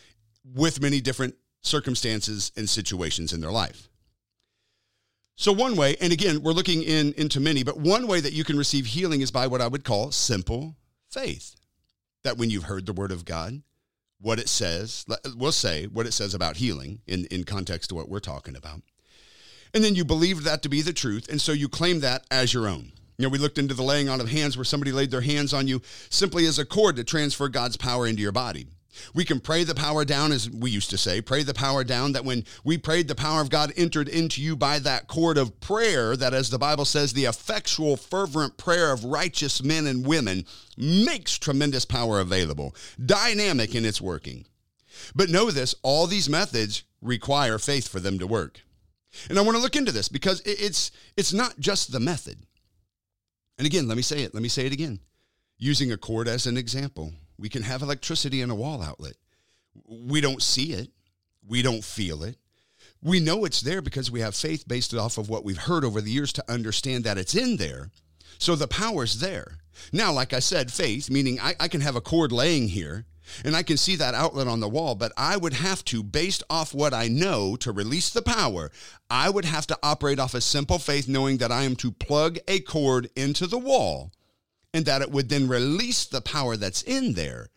with 0.43 0.81
many 0.81 1.01
different 1.01 1.35
circumstances 1.61 2.51
and 2.55 2.69
situations 2.69 3.33
in 3.33 3.41
their 3.41 3.51
life. 3.51 3.89
So 5.35 5.51
one 5.51 5.75
way, 5.75 5.95
and 6.01 6.13
again, 6.13 6.43
we're 6.43 6.51
looking 6.51 6.83
in 6.83 7.13
into 7.13 7.39
many, 7.39 7.63
but 7.63 7.79
one 7.79 8.07
way 8.07 8.19
that 8.19 8.33
you 8.33 8.43
can 8.43 8.57
receive 8.57 8.85
healing 8.85 9.21
is 9.21 9.31
by 9.31 9.47
what 9.47 9.61
I 9.61 9.67
would 9.67 9.83
call 9.83 10.11
simple 10.11 10.75
faith 11.09 11.55
that 12.23 12.38
when 12.38 12.49
you've 12.49 12.63
heard 12.63 12.85
the 12.85 12.93
word 12.93 13.11
of 13.11 13.25
God, 13.25 13.61
what 14.21 14.39
it 14.39 14.49
says, 14.49 15.05
we'll 15.35 15.51
say 15.51 15.85
what 15.85 16.05
it 16.05 16.13
says 16.13 16.33
about 16.33 16.57
healing 16.57 16.99
in, 17.07 17.25
in 17.25 17.43
context 17.43 17.89
to 17.89 17.95
what 17.95 18.09
we're 18.09 18.19
talking 18.19 18.55
about. 18.55 18.81
And 19.73 19.83
then 19.83 19.95
you 19.95 20.03
believe 20.03 20.43
that 20.43 20.63
to 20.63 20.69
be 20.69 20.81
the 20.81 20.93
truth. 20.93 21.29
And 21.29 21.39
so 21.39 21.51
you 21.51 21.69
claim 21.69 21.99
that 22.01 22.25
as 22.31 22.53
your 22.53 22.67
own. 22.67 22.91
You 23.17 23.23
know, 23.23 23.29
we 23.29 23.38
looked 23.38 23.57
into 23.57 23.73
the 23.73 23.83
laying 23.83 24.09
on 24.09 24.21
of 24.21 24.29
hands 24.29 24.57
where 24.57 24.63
somebody 24.63 24.91
laid 24.91 25.11
their 25.11 25.21
hands 25.21 25.53
on 25.53 25.67
you 25.67 25.81
simply 26.09 26.45
as 26.45 26.57
a 26.57 26.65
cord 26.65 26.95
to 26.95 27.03
transfer 27.03 27.49
God's 27.49 27.77
power 27.77 28.07
into 28.07 28.21
your 28.21 28.31
body. 28.31 28.67
We 29.13 29.25
can 29.25 29.39
pray 29.39 29.63
the 29.63 29.75
power 29.75 30.03
down, 30.03 30.31
as 30.31 30.50
we 30.50 30.72
used 30.72 30.89
to 30.89 30.98
say, 30.98 31.22
pray 31.22 31.43
the 31.43 31.53
power 31.53 31.84
down, 31.84 32.13
that 32.13 32.25
when 32.25 32.43
we 32.63 32.77
prayed, 32.77 33.08
the 33.08 33.15
power 33.15 33.41
of 33.41 33.50
God 33.50 33.72
entered 33.75 34.10
into 34.10 34.41
you 34.41 34.55
by 34.55 34.79
that 34.79 35.08
cord 35.08 35.38
of 35.38 35.60
prayer, 35.60 36.15
that 36.15 36.34
as 36.34 36.50
the 36.50 36.58
Bible 36.58 36.86
says, 36.86 37.13
the 37.13 37.25
effectual, 37.25 37.98
fervent 37.98 38.58
prayer 38.58 38.91
of 38.91 39.05
righteous 39.05 39.63
men 39.63 39.88
and 39.88 40.05
women 40.05 40.46
makes 40.77 41.38
tremendous 41.38 41.86
power 41.86 42.19
available, 42.19 42.75
dynamic 43.03 43.75
in 43.75 43.86
its 43.86 44.01
working. 44.01 44.46
But 45.15 45.29
know 45.29 45.51
this 45.51 45.75
all 45.84 46.08
these 46.08 46.29
methods 46.29 46.84
require 47.01 47.58
faith 47.60 47.88
for 47.88 48.00
them 48.00 48.19
to 48.19 48.27
work. 48.27 48.62
And 49.29 49.39
I 49.39 49.41
want 49.41 49.55
to 49.55 49.63
look 49.63 49.75
into 49.75 49.91
this 49.91 50.10
because 50.10 50.41
it's, 50.46 50.91
it's 51.17 51.34
not 51.34 51.60
just 51.60 51.91
the 51.91 52.00
method. 52.00 52.39
And 53.58 53.65
again, 53.65 53.88
let 53.88 53.98
me 53.98 54.03
say 54.03 54.24
it, 54.24 54.34
let 54.34 54.43
me 54.43 54.50
say 54.50 54.65
it 54.65 54.74
again. 54.74 55.00
Using 55.58 55.91
a 55.91 55.98
cord 55.98 56.27
as 56.27 56.46
an 56.46 56.58
example 56.58 57.13
we 57.39 57.50
can 57.50 57.63
have 57.63 57.81
electricity 57.81 58.41
in 58.41 58.50
a 58.50 58.55
wall 58.55 58.81
outlet. 58.81 59.15
We 59.88 60.22
don't 60.22 60.41
see 60.41 60.74
it. 60.74 60.89
We 61.48 61.62
don't 61.62 61.84
feel 61.84 62.24
it. 62.24 62.38
We 63.01 63.19
know 63.19 63.46
it's 63.46 63.62
there 63.62 63.81
because 63.81 64.12
we 64.12 64.19
have 64.19 64.36
faith 64.36 64.67
based 64.67 64.93
off 64.93 65.17
of 65.17 65.29
what 65.29 65.46
we've 65.46 65.58
heard 65.58 65.86
over 65.86 66.01
the 66.01 66.12
years 66.12 66.34
to 66.34 66.51
understand 66.51 67.05
that 67.05 67.17
it's 67.17 67.36
in 67.36 67.58
there. 67.58 67.91
So 68.38 68.55
the 68.55 68.67
power's 68.67 69.19
there. 69.19 69.60
Now, 69.93 70.12
like 70.12 70.34
I 70.34 70.39
said, 70.39 70.72
faith, 70.72 71.10
meaning 71.10 71.39
I, 71.39 71.55
I 71.60 71.67
can 71.69 71.81
have 71.81 71.96
a 71.96 72.01
cord 72.01 72.31
laying 72.31 72.67
here 72.67 73.05
and 73.46 73.55
I 73.55 73.63
can 73.63 73.77
see 73.77 73.96
that 73.96 74.15
outlet 74.15 74.48
on 74.48 74.60
the 74.60 74.67
wall, 74.67 74.96
but 74.96 75.13
I 75.15 75.38
would 75.38 75.53
have 75.53 75.86
to, 75.86 76.03
based 76.03 76.43
off 76.50 76.74
what 76.74 76.93
I 76.93 77.08
know 77.08 77.55
to 77.58 77.72
release 77.72 78.10
the 78.10 78.22
power, 78.22 78.72
I 79.10 79.29
would 79.29 79.46
have 79.46 79.67
to 79.67 79.77
operate 79.84 80.19
off 80.19 80.34
a 80.34 80.41
simple 80.41 80.79
faith, 80.79 81.08
knowing 81.08 81.38
that 81.38 81.51
I 81.51 81.63
am 81.63 81.75
to 81.77 81.91
plug 81.91 82.39
a 82.48 82.60
cord 82.60 83.10
into 83.15 83.48
the 83.48 83.60
wall 83.60 84.12
and 84.73 84.85
that 84.85 85.01
it 85.01 85.11
would 85.11 85.29
then 85.29 85.47
release 85.47 86.05
the 86.05 86.21
power 86.21 86.55
that's 86.55 86.81
in 86.83 87.13
there. 87.13 87.49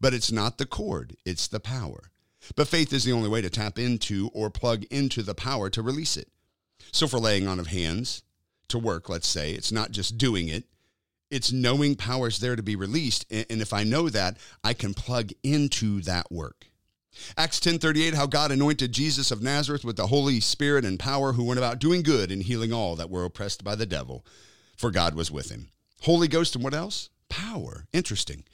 But 0.00 0.14
it's 0.14 0.32
not 0.32 0.58
the 0.58 0.66
cord, 0.66 1.16
it's 1.24 1.46
the 1.46 1.60
power. 1.60 2.10
But 2.56 2.68
faith 2.68 2.92
is 2.92 3.04
the 3.04 3.12
only 3.12 3.28
way 3.28 3.42
to 3.42 3.50
tap 3.50 3.78
into 3.78 4.30
or 4.32 4.50
plug 4.50 4.84
into 4.90 5.22
the 5.22 5.34
power 5.34 5.68
to 5.70 5.82
release 5.82 6.16
it. 6.16 6.28
So 6.92 7.06
for 7.06 7.18
laying 7.18 7.46
on 7.46 7.60
of 7.60 7.68
hands 7.68 8.22
to 8.68 8.78
work, 8.78 9.08
let's 9.08 9.28
say, 9.28 9.52
it's 9.52 9.72
not 9.72 9.90
just 9.90 10.18
doing 10.18 10.48
it, 10.48 10.64
it's 11.30 11.52
knowing 11.52 11.94
power's 11.94 12.38
there 12.38 12.56
to 12.56 12.62
be 12.62 12.76
released. 12.76 13.24
And 13.30 13.60
if 13.60 13.72
I 13.72 13.84
know 13.84 14.08
that, 14.08 14.36
I 14.64 14.74
can 14.74 14.94
plug 14.94 15.30
into 15.42 16.00
that 16.02 16.32
work. 16.32 16.66
Acts 17.36 17.60
10:38 17.60 18.14
how 18.14 18.26
God 18.26 18.50
anointed 18.50 18.92
Jesus 18.92 19.30
of 19.30 19.42
Nazareth 19.42 19.84
with 19.84 19.96
the 19.96 20.06
Holy 20.06 20.40
Spirit 20.40 20.84
and 20.84 20.98
power 20.98 21.32
who 21.32 21.44
went 21.44 21.58
about 21.58 21.78
doing 21.78 22.02
good 22.02 22.30
and 22.30 22.42
healing 22.42 22.72
all 22.72 22.96
that 22.96 23.10
were 23.10 23.24
oppressed 23.24 23.62
by 23.62 23.74
the 23.74 23.86
devil 23.86 24.24
for 24.76 24.90
God 24.90 25.14
was 25.14 25.30
with 25.30 25.50
him. 25.50 25.68
Holy 26.02 26.28
Ghost 26.28 26.54
and 26.54 26.64
what 26.64 26.74
else? 26.74 27.10
Power. 27.28 27.86
Interesting. 27.92 28.44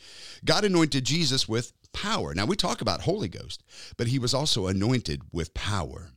God 0.44 0.64
anointed 0.64 1.04
Jesus 1.04 1.48
with 1.48 1.72
power. 1.92 2.34
Now 2.34 2.46
we 2.46 2.56
talk 2.56 2.80
about 2.80 3.02
Holy 3.02 3.28
Ghost, 3.28 3.62
but 3.96 4.08
he 4.08 4.18
was 4.18 4.34
also 4.34 4.66
anointed 4.66 5.22
with 5.32 5.54
power. 5.54 6.10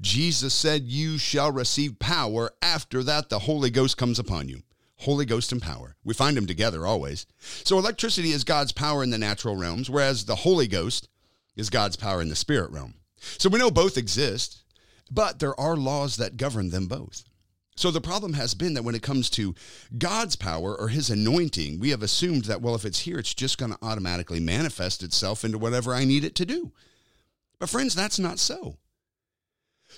Jesus 0.00 0.54
said, 0.54 0.84
You 0.84 1.18
shall 1.18 1.52
receive 1.52 1.98
power. 1.98 2.50
After 2.62 3.02
that, 3.04 3.28
the 3.28 3.40
Holy 3.40 3.70
Ghost 3.70 3.96
comes 3.96 4.18
upon 4.18 4.48
you. 4.48 4.62
Holy 4.98 5.24
Ghost 5.24 5.52
and 5.52 5.60
power. 5.60 5.96
We 6.04 6.14
find 6.14 6.36
them 6.36 6.46
together 6.46 6.86
always. 6.86 7.26
So 7.38 7.78
electricity 7.78 8.30
is 8.30 8.44
God's 8.44 8.72
power 8.72 9.02
in 9.02 9.10
the 9.10 9.18
natural 9.18 9.56
realms, 9.56 9.90
whereas 9.90 10.24
the 10.24 10.36
Holy 10.36 10.68
Ghost 10.68 11.08
is 11.56 11.70
God's 11.70 11.96
power 11.96 12.22
in 12.22 12.28
the 12.28 12.36
spirit 12.36 12.70
realm. 12.70 12.94
So 13.38 13.48
we 13.48 13.58
know 13.58 13.70
both 13.70 13.96
exist, 13.96 14.62
but 15.10 15.38
there 15.38 15.58
are 15.58 15.76
laws 15.76 16.16
that 16.16 16.36
govern 16.36 16.70
them 16.70 16.86
both. 16.86 17.24
So 17.76 17.90
the 17.90 18.00
problem 18.00 18.34
has 18.34 18.54
been 18.54 18.74
that 18.74 18.84
when 18.84 18.94
it 18.94 19.02
comes 19.02 19.28
to 19.30 19.54
God's 19.98 20.36
power 20.36 20.76
or 20.76 20.88
his 20.88 21.10
anointing, 21.10 21.80
we 21.80 21.90
have 21.90 22.02
assumed 22.02 22.44
that, 22.44 22.62
well, 22.62 22.74
if 22.74 22.84
it's 22.84 23.00
here, 23.00 23.18
it's 23.18 23.34
just 23.34 23.58
going 23.58 23.72
to 23.72 23.78
automatically 23.82 24.38
manifest 24.38 25.02
itself 25.02 25.44
into 25.44 25.58
whatever 25.58 25.92
I 25.92 26.04
need 26.04 26.24
it 26.24 26.36
to 26.36 26.46
do. 26.46 26.72
But 27.58 27.68
friends, 27.68 27.94
that's 27.94 28.18
not 28.18 28.38
so. 28.38 28.76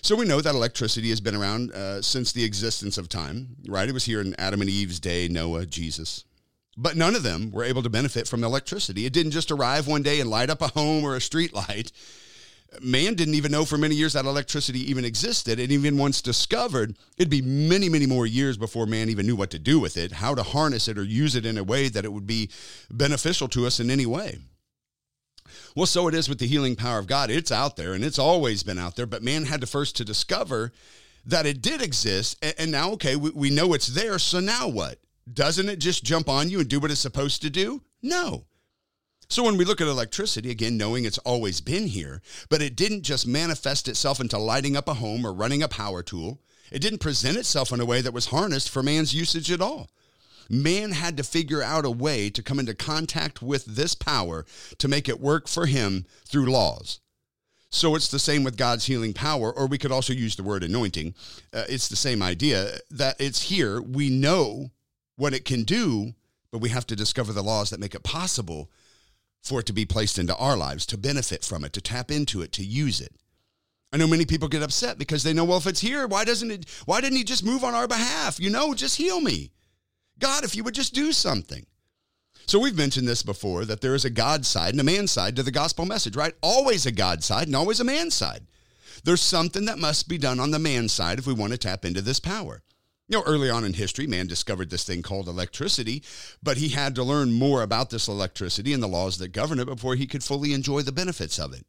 So 0.03 0.17
we 0.17 0.27
know 0.27 0.41
that 0.41 0.55
electricity 0.55 1.11
has 1.11 1.21
been 1.21 1.37
around 1.37 1.73
uh, 1.73 2.03
since 2.03 2.33
the 2.33 2.45
existence 2.45 2.99
of 2.99 3.09
time, 3.09 3.57
right? 3.69 3.89
It 3.89 3.93
was 3.93 4.05
here 4.05 4.21
in 4.21 4.35
Adam 4.39 4.61
and 4.61 4.71
Eve's 4.71 5.01
day, 5.01 5.29
Noah, 5.29 5.67
Jesus. 5.67 6.25
But 6.77 6.97
none 6.97 7.15
of 7.15 7.23
them 7.23 7.51
were 7.51 7.65
able 7.65 7.83
to 7.83 7.91
benefit 7.91 8.29
from 8.29 8.45
electricity. 8.45 9.07
It 9.07 9.13
didn't 9.13 9.33
just 9.33 9.51
arrive 9.51 9.87
one 9.87 10.03
day 10.03 10.21
and 10.21 10.29
light 10.29 10.51
up 10.51 10.61
a 10.61 10.69
home 10.69 11.05
or 11.05 11.17
a 11.17 11.21
street 11.21 11.55
light. 11.55 11.93
Man 12.81 13.15
didn't 13.15 13.35
even 13.35 13.53
know 13.53 13.65
for 13.65 13.79
many 13.79 13.95
years 13.95 14.13
that 14.15 14.25
electricity 14.25 14.91
even 14.91 15.05
existed. 15.05 15.59
And 15.61 15.71
even 15.71 15.97
once 15.97 16.21
discovered, 16.21 16.97
it'd 17.17 17.31
be 17.31 17.43
many, 17.43 17.89
many 17.89 18.07
more 18.07 18.27
years 18.27 18.57
before 18.57 18.87
man 18.87 19.09
even 19.09 19.27
knew 19.27 19.37
what 19.37 19.51
to 19.51 19.59
do 19.59 19.79
with 19.79 19.97
it, 19.97 20.13
how 20.13 20.35
to 20.35 20.43
harness 20.43 20.89
it 20.89 20.99
or 20.99 21.05
use 21.05 21.37
it 21.37 21.47
in 21.47 21.59
a 21.59 21.65
way 21.65 21.89
that 21.89 22.05
it 22.05 22.13
would 22.13 22.27
be 22.27 22.51
beneficial 22.91 23.49
to 23.49 23.67
us 23.67 23.81
in 23.81 23.91
any 23.91 24.07
way. 24.07 24.39
Well, 25.75 25.87
so 25.87 26.09
it 26.09 26.15
is 26.15 26.29
with 26.29 26.39
the 26.39 26.47
healing 26.47 26.77
power 26.77 26.99
of 26.99 27.07
God. 27.07 27.31
It's 27.31 27.53
out 27.53 27.77
there 27.77 27.93
and 27.93 28.05
it's 28.05 28.19
always 28.19 28.63
been 28.63 28.79
out 28.79 28.97
there, 28.97 29.07
but 29.07 29.23
man 29.23 29.45
had 29.45 29.61
to 29.61 29.67
first 29.67 29.97
to 29.97 30.05
discover 30.05 30.73
that 31.25 31.47
it 31.47 31.63
did 31.63 31.83
exist. 31.83 32.45
And 32.59 32.73
now, 32.73 32.91
okay, 32.93 33.17
we, 33.17 33.31
we 33.31 33.51
know 33.51 33.75
it's 33.75 33.89
there. 33.89 34.19
So 34.19 34.41
now 34.41 34.69
what? 34.69 34.99
Doesn't 35.33 35.69
it 35.69 35.79
just 35.79 36.05
jump 36.05 36.29
on 36.29 36.51
you 36.51 36.61
and 36.61 36.69
do 36.69 36.81
what 36.81 36.91
it's 36.91 37.01
supposed 37.01 37.43
to 37.43 37.51
do? 37.51 37.83
No. 38.03 38.45
So 39.29 39.43
when 39.43 39.57
we 39.57 39.65
look 39.65 39.81
at 39.81 39.89
electricity, 39.89 40.51
again, 40.51 40.77
knowing 40.77 41.05
it's 41.05 41.19
always 41.19 41.61
been 41.61 41.89
here, 41.89 42.23
but 42.49 42.63
it 42.63 42.77
didn't 42.77 43.03
just 43.03 43.27
manifest 43.27 43.89
itself 43.89 44.21
into 44.21 44.39
lighting 44.39 44.77
up 44.77 44.89
a 44.89 44.95
home 44.95 45.25
or 45.25 45.33
running 45.33 45.63
a 45.63 45.69
power 45.69 46.03
tool. 46.03 46.41
It 46.71 46.81
didn't 46.81 47.01
present 47.01 47.37
itself 47.37 47.73
in 47.73 47.81
a 47.81 47.87
way 47.87 48.01
that 48.01 48.13
was 48.13 48.27
harnessed 48.27 48.71
for 48.71 48.83
man's 48.83 49.15
usage 49.15 49.51
at 49.51 49.61
all 49.61 49.91
man 50.49 50.93
had 50.93 51.17
to 51.17 51.23
figure 51.23 51.63
out 51.63 51.85
a 51.85 51.91
way 51.91 52.31
to 52.31 52.43
come 52.43 52.59
into 52.59 52.75
contact 52.75 53.43
with 53.43 53.65
this 53.65 53.95
power 53.95 54.45
to 54.79 54.89
make 54.89 55.09
it 55.09 55.21
work 55.21 55.49
for 55.49 55.67
him 55.67 56.07
through 56.25 56.47
laws. 56.47 57.01
So 57.69 57.95
it's 57.95 58.09
the 58.09 58.19
same 58.19 58.45
with 58.45 58.57
God's 58.57 58.87
healing 58.87 59.13
power, 59.13 59.53
or 59.53 59.67
we 59.67 59.79
could 59.79 59.93
also 59.93 60.13
use 60.13 60.37
the 60.37 60.43
word 60.43 60.63
anointing. 60.63 61.15
Uh, 61.53 61.65
it's 61.69 61.89
the 61.89 61.97
same 61.97 62.23
idea 62.23 62.79
that 62.91 63.17
it's 63.19 63.43
here. 63.43 63.83
We 63.83 64.09
know 64.09 64.71
what 65.17 65.35
it 65.35 65.45
can 65.45 65.65
do, 65.65 66.15
but 66.53 66.61
we 66.61 66.69
have 66.69 66.87
to 66.87 66.97
discover 66.97 67.33
the 67.33 67.43
laws 67.43 67.71
that 67.71 67.81
make 67.81 67.95
it 67.95 68.05
possible 68.05 68.71
for 69.47 69.61
it 69.61 69.67
to 69.67 69.73
be 69.73 69.87
placed 69.87 70.19
into 70.19 70.37
our 70.37 70.57
lives, 70.57 70.85
to 70.87 70.99
benefit 70.99 71.45
from 71.45 71.65
it, 71.65 71.73
to 71.75 71.81
tap 71.81 72.11
into 72.11 72.43
it, 72.43 72.53
to 72.53 72.65
use 72.65 73.01
it. 73.01 73.15
I 73.93 73.97
know 73.97 74.09
many 74.09 74.27
people 74.27 74.49
get 74.49 74.63
upset 74.63 74.99
because 74.99 75.23
they 75.23 75.33
know, 75.33 75.45
well, 75.45 75.59
if 75.59 75.67
it's 75.67 75.81
here, 75.81 76.07
why 76.07 76.25
doesn't 76.25 76.51
it, 76.51 76.69
why 76.85 77.01
didn't 77.01 77.19
he 77.19 77.25
just 77.25 77.45
move 77.45 77.63
on 77.63 77.75
our 77.75 77.87
behalf? 77.87 78.41
You 78.41 78.51
know, 78.51 78.75
just 78.75 78.97
heal 78.97 79.21
me. 79.21 79.53
God, 80.19 80.45
if 80.45 80.57
you 80.57 80.65
would 80.65 80.75
just 80.75 80.95
do 80.95 81.13
something. 81.13 81.65
So 82.47 82.59
we've 82.59 82.77
mentioned 82.77 83.07
this 83.07 83.23
before 83.23 83.65
that 83.65 83.81
there 83.81 83.95
is 83.95 84.05
a 84.05 84.11
God 84.11 84.45
side 84.45 84.71
and 84.71 84.81
a 84.81 84.85
man 84.85 85.07
side 85.07 85.37
to 85.37 85.43
the 85.43 85.51
gospel 85.51 85.85
message, 85.85 86.17
right? 86.17 86.35
Always 86.43 86.87
a 86.87 86.93
God 86.93 87.23
side 87.23 87.47
and 87.47 87.57
always 87.57 87.81
a 87.81 87.85
man 87.85 88.11
side. 88.11 88.47
There's 89.05 89.23
something 89.23 89.67
that 89.67 89.79
must 89.79 90.09
be 90.09 90.19
done 90.19 90.41
on 90.41 90.51
the 90.51 90.59
man 90.59 90.89
side 90.89 91.19
if 91.19 91.27
we 91.27 91.35
want 91.35 91.53
to 91.53 91.59
tap 91.59 91.85
into 91.85 92.03
this 92.03 92.21
power. 92.21 92.63
You 93.09 93.19
know, 93.19 93.25
early 93.25 93.49
on 93.51 93.65
in 93.65 93.73
history, 93.73 94.07
man 94.07 94.27
discovered 94.27 94.69
this 94.69 94.85
thing 94.85 95.03
called 95.03 95.29
electricity, 95.29 96.03
but 96.43 96.57
he 96.57 96.71
had 96.71 96.95
to 96.97 97.05
learn 97.05 97.33
more 97.33 97.63
about 97.63 97.91
this 97.91 98.09
electricity 98.09 98.73
and 98.73 98.83
the 98.83 98.89
laws 98.89 99.19
that 99.19 99.29
govern 99.29 99.61
it 99.61 99.67
before 99.67 99.95
he 99.95 100.07
could 100.07 100.25
fully 100.25 100.53
enjoy 100.53 100.83
the 100.83 100.91
benefits 100.91 101.39
of 101.39 101.53
it. 101.53 101.65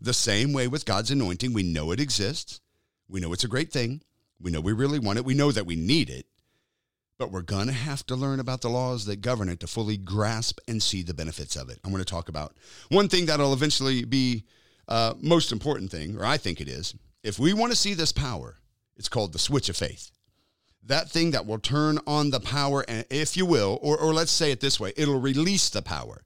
The 0.00 0.14
same 0.14 0.52
way 0.52 0.66
with 0.66 0.86
God's 0.86 1.10
anointing, 1.10 1.52
we 1.52 1.62
know 1.62 1.92
it 1.92 2.00
exists. 2.00 2.60
We 3.08 3.20
know 3.20 3.32
it's 3.32 3.44
a 3.44 3.48
great 3.48 3.70
thing. 3.70 4.02
We 4.40 4.50
know 4.50 4.60
we 4.60 4.72
really 4.72 4.98
want 4.98 5.18
it. 5.18 5.24
We 5.24 5.34
know 5.34 5.52
that 5.52 5.66
we 5.66 5.76
need 5.76 6.10
it 6.10 6.26
but 7.20 7.30
we're 7.30 7.42
going 7.42 7.66
to 7.66 7.72
have 7.74 8.04
to 8.06 8.16
learn 8.16 8.40
about 8.40 8.62
the 8.62 8.70
laws 8.70 9.04
that 9.04 9.20
govern 9.20 9.50
it 9.50 9.60
to 9.60 9.66
fully 9.66 9.98
grasp 9.98 10.58
and 10.66 10.82
see 10.82 11.02
the 11.02 11.12
benefits 11.12 11.54
of 11.54 11.68
it. 11.68 11.78
I'm 11.84 11.90
going 11.90 12.02
to 12.02 12.10
talk 12.10 12.30
about 12.30 12.56
one 12.88 13.10
thing 13.10 13.26
that'll 13.26 13.52
eventually 13.52 14.06
be 14.06 14.44
uh, 14.88 15.12
most 15.20 15.52
important 15.52 15.90
thing, 15.90 16.16
or 16.16 16.24
I 16.24 16.38
think 16.38 16.62
it 16.62 16.68
is. 16.68 16.94
If 17.22 17.38
we 17.38 17.52
want 17.52 17.72
to 17.72 17.76
see 17.76 17.92
this 17.92 18.10
power, 18.10 18.56
it's 18.96 19.10
called 19.10 19.34
the 19.34 19.38
switch 19.38 19.68
of 19.68 19.76
faith. 19.76 20.10
That 20.86 21.10
thing 21.10 21.32
that 21.32 21.46
will 21.46 21.58
turn 21.58 21.98
on 22.06 22.30
the 22.30 22.40
power, 22.40 22.84
and 22.88 23.04
if 23.10 23.36
you 23.36 23.46
will, 23.46 23.78
or, 23.82 23.98
or 23.98 24.12
let's 24.14 24.32
say 24.32 24.50
it 24.50 24.60
this 24.60 24.80
way, 24.80 24.92
it'll 24.96 25.20
release 25.20 25.68
the 25.68 25.82
power. 25.82 26.22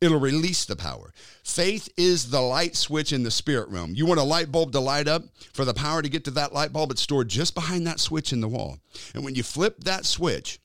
It'll 0.00 0.20
release 0.20 0.66
the 0.66 0.76
power. 0.76 1.12
Faith 1.42 1.88
is 1.96 2.30
the 2.30 2.40
light 2.40 2.76
switch 2.76 3.12
in 3.12 3.22
the 3.22 3.30
spirit 3.30 3.68
realm. 3.70 3.94
You 3.94 4.04
want 4.04 4.20
a 4.20 4.24
light 4.24 4.52
bulb 4.52 4.72
to 4.72 4.80
light 4.80 5.08
up? 5.08 5.22
For 5.54 5.64
the 5.64 5.72
power 5.72 6.02
to 6.02 6.08
get 6.08 6.24
to 6.24 6.30
that 6.32 6.52
light 6.52 6.72
bulb, 6.72 6.90
it's 6.90 7.00
stored 7.00 7.28
just 7.28 7.54
behind 7.54 7.86
that 7.86 8.00
switch 8.00 8.32
in 8.32 8.40
the 8.40 8.48
wall. 8.48 8.78
And 9.14 9.24
when 9.24 9.34
you 9.34 9.42
flip 9.42 9.84
that 9.84 10.04
switch 10.04 10.60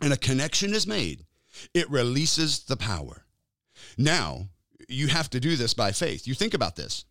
and 0.00 0.12
a 0.12 0.16
connection 0.16 0.74
is 0.74 0.86
made, 0.86 1.24
it 1.74 1.90
releases 1.90 2.60
the 2.60 2.76
power. 2.76 3.24
Now, 3.98 4.46
you 4.88 5.08
have 5.08 5.28
to 5.30 5.40
do 5.40 5.56
this 5.56 5.74
by 5.74 5.92
faith. 5.92 6.26
You 6.26 6.34
think 6.34 6.54
about 6.54 6.76
this. 6.76 7.04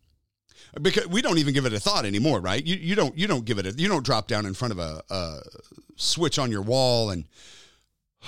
Because 0.80 1.06
we 1.08 1.20
don't 1.20 1.38
even 1.38 1.52
give 1.52 1.66
it 1.66 1.74
a 1.74 1.80
thought 1.80 2.06
anymore, 2.06 2.40
right? 2.40 2.64
You, 2.64 2.76
you 2.76 2.94
don't 2.94 3.16
you 3.16 3.26
don't 3.26 3.44
give 3.44 3.58
it 3.58 3.66
a 3.66 3.72
you 3.72 3.88
don't 3.88 4.04
drop 4.04 4.26
down 4.26 4.46
in 4.46 4.54
front 4.54 4.72
of 4.72 4.78
a, 4.78 5.02
a 5.10 5.40
switch 5.96 6.38
on 6.38 6.50
your 6.50 6.62
wall 6.62 7.10
and 7.10 7.26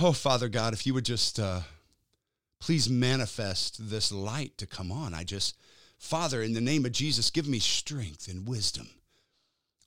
oh 0.00 0.12
Father 0.12 0.48
God, 0.48 0.74
if 0.74 0.86
you 0.86 0.92
would 0.94 1.04
just 1.04 1.38
uh, 1.38 1.60
please 2.60 2.88
manifest 2.88 3.90
this 3.90 4.10
light 4.10 4.56
to 4.58 4.66
come 4.66 4.90
on. 4.90 5.14
I 5.14 5.24
just, 5.24 5.56
Father, 5.98 6.42
in 6.42 6.54
the 6.54 6.60
name 6.60 6.84
of 6.84 6.92
Jesus, 6.92 7.30
give 7.30 7.46
me 7.46 7.58
strength 7.58 8.28
and 8.28 8.48
wisdom 8.48 8.88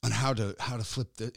on 0.04 0.12
how 0.12 0.34
to 0.34 0.56
how 0.60 0.78
to 0.78 0.84
flip 0.84 1.16
the. 1.18 1.32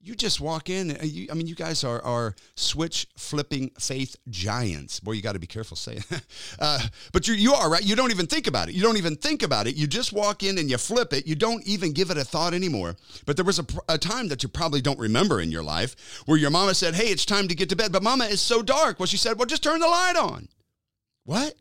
You 0.00 0.14
just 0.14 0.40
walk 0.40 0.70
in. 0.70 0.92
Uh, 0.92 0.98
you, 1.02 1.26
I 1.30 1.34
mean, 1.34 1.46
you 1.48 1.54
guys 1.54 1.82
are 1.82 2.00
are 2.02 2.36
switch 2.54 3.08
flipping 3.16 3.70
faith 3.78 4.14
giants. 4.28 5.00
Boy, 5.00 5.12
you 5.12 5.22
got 5.22 5.32
to 5.32 5.38
be 5.40 5.46
careful 5.48 5.76
saying. 5.76 6.04
uh, 6.60 6.80
but 7.12 7.26
you 7.26 7.34
you 7.34 7.54
are 7.54 7.68
right. 7.68 7.82
You 7.82 7.96
don't 7.96 8.12
even 8.12 8.26
think 8.26 8.46
about 8.46 8.68
it. 8.68 8.74
You 8.74 8.82
don't 8.82 8.98
even 8.98 9.16
think 9.16 9.42
about 9.42 9.66
it. 9.66 9.74
You 9.74 9.86
just 9.86 10.12
walk 10.12 10.42
in 10.42 10.58
and 10.58 10.70
you 10.70 10.78
flip 10.78 11.12
it. 11.12 11.26
You 11.26 11.34
don't 11.34 11.66
even 11.66 11.92
give 11.92 12.10
it 12.10 12.18
a 12.18 12.24
thought 12.24 12.54
anymore. 12.54 12.94
But 13.24 13.36
there 13.36 13.44
was 13.44 13.58
a, 13.58 13.66
a 13.88 13.98
time 13.98 14.28
that 14.28 14.42
you 14.42 14.48
probably 14.48 14.80
don't 14.80 14.98
remember 14.98 15.40
in 15.40 15.50
your 15.50 15.64
life 15.64 16.22
where 16.26 16.38
your 16.38 16.50
mama 16.50 16.74
said, 16.74 16.94
"Hey, 16.94 17.08
it's 17.08 17.26
time 17.26 17.48
to 17.48 17.54
get 17.54 17.68
to 17.70 17.76
bed," 17.76 17.90
but 17.90 18.02
Mama 18.02 18.26
is 18.26 18.40
so 18.40 18.62
dark. 18.62 19.00
Well, 19.00 19.06
she 19.06 19.16
said, 19.16 19.38
"Well, 19.38 19.46
just 19.46 19.64
turn 19.64 19.80
the 19.80 19.88
light 19.88 20.16
on." 20.16 20.48
What? 21.24 21.54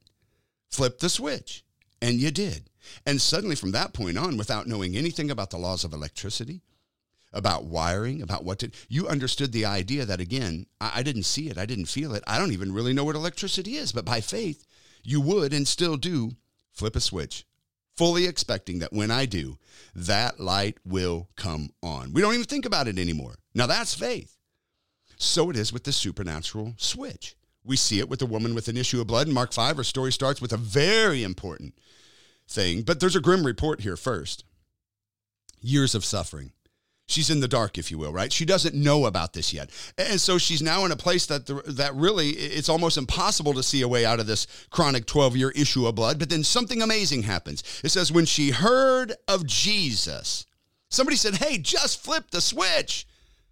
Flip 0.70 1.00
the 1.00 1.10
switch. 1.10 1.64
And 2.02 2.20
you 2.20 2.30
did. 2.30 2.70
And 3.06 3.20
suddenly, 3.20 3.56
from 3.56 3.72
that 3.72 3.94
point 3.94 4.18
on, 4.18 4.38
without 4.38 4.68
knowing 4.68 4.96
anything 4.96 5.32
about 5.32 5.50
the 5.50 5.58
laws 5.58 5.84
of 5.84 5.94
electricity, 5.94 6.62
about 7.36 7.66
wiring, 7.66 8.22
about 8.22 8.44
what 8.44 8.60
to, 8.60 8.72
you 8.88 9.08
understood 9.08 9.52
the 9.52 9.66
idea 9.66 10.06
that, 10.06 10.20
again, 10.20 10.66
I, 10.82 10.94
I 10.96 11.04
didn't 11.04 11.24
see 11.24 11.50
it, 11.50 11.58
I 11.58 11.66
didn't 11.66 11.86
feel 11.86 12.16
it, 12.16 12.24
I 12.26 12.40
don't 12.40 12.54
even 12.54 12.74
really 12.74 12.94
know 12.94 13.04
what 13.04 13.16
electricity 13.16 13.76
is, 13.76 13.92
but 13.92 14.06
by 14.06 14.22
faith, 14.22 14.66
you 15.04 15.22
would 15.22 15.54
and 15.54 15.68
still 15.68 15.98
do 15.98 16.32
flip 16.72 16.96
a 16.96 17.00
switch, 17.00 17.46
fully 17.96 18.26
expecting 18.26 18.80
that 18.80 18.94
when 18.94 19.12
I 19.12 19.26
do, 19.26 19.58
that 19.96 20.40
light 20.40 20.78
will 20.86 21.30
come 21.36 21.70
on. 21.84 22.14
We 22.14 22.22
don't 22.22 22.34
even 22.34 22.46
think 22.46 22.66
about 22.66 22.88
it 22.88 22.98
anymore. 22.98 23.36
Now 23.54 23.68
that's 23.68 23.94
faith. 23.94 24.36
So 25.18 25.50
it 25.50 25.56
is 25.56 25.72
with 25.72 25.84
the 25.84 25.94
supernatural 25.94 26.74
switch. 26.78 27.36
We 27.64 27.78
see 27.78 28.00
it 28.00 28.10
with 28.10 28.20
the 28.20 28.26
woman 28.26 28.54
with 28.54 28.68
an 28.68 28.78
issue 28.78 29.02
of 29.02 29.08
blood 29.08 29.28
in 29.28 29.34
Mark 29.34 29.54
5. 29.54 29.78
Our 29.78 29.84
story 29.84 30.12
starts 30.12 30.42
with 30.42 30.54
a 30.54 30.58
very 30.58 31.24
important 31.24 31.74
thing, 32.48 32.84
but 32.84 33.00
there's 33.00 33.16
a 33.16 33.22
grim 33.22 33.46
report 33.46 33.82
here 33.82 33.98
first. 33.98 34.44
Years 35.62 35.96
of 35.96 36.06
suffering. 36.06 36.52
She's 37.08 37.30
in 37.30 37.40
the 37.40 37.48
dark, 37.48 37.78
if 37.78 37.92
you 37.92 38.00
will, 38.00 38.12
right? 38.12 38.34
She 38.34 38.46
doesn't 38.46 38.74
know 38.74 39.06
about 39.06 39.34
this 39.34 39.54
yet. 39.54 39.70
And 39.98 40.20
so 40.20 40.40
she's 40.40 40.64
now 40.64 40.86
in 40.86 40.92
a 40.92 40.96
place 40.96 41.28
that, 41.28 41.46
the, 41.46 41.62
that 41.68 41.94
really, 41.94 42.30
it's 42.30 42.70
almost 42.70 42.98
impossible 42.98 43.54
to 43.54 43.62
see 43.62 43.82
a 43.84 43.88
way 43.88 44.06
out 44.06 44.20
of 44.20 44.26
this 44.26 44.48
chronic 44.72 45.06
12 45.06 45.38
year 45.38 45.52
issue 45.52 45.86
of 45.86 45.94
blood. 45.94 46.18
But 46.18 46.32
then 46.32 46.44
something 46.44 46.82
amazing 46.82 47.24
happens. 47.24 47.64
It 47.84 47.90
says, 47.90 48.12
when 48.12 48.26
she 48.26 48.50
heard 48.50 49.14
of 49.28 49.46
Jesus, 49.46 50.48
somebody 50.90 51.16
said, 51.16 51.36
Hey, 51.36 51.60
just 51.60 52.04
flip 52.04 52.32
the 52.32 52.42
switch. 52.42 53.08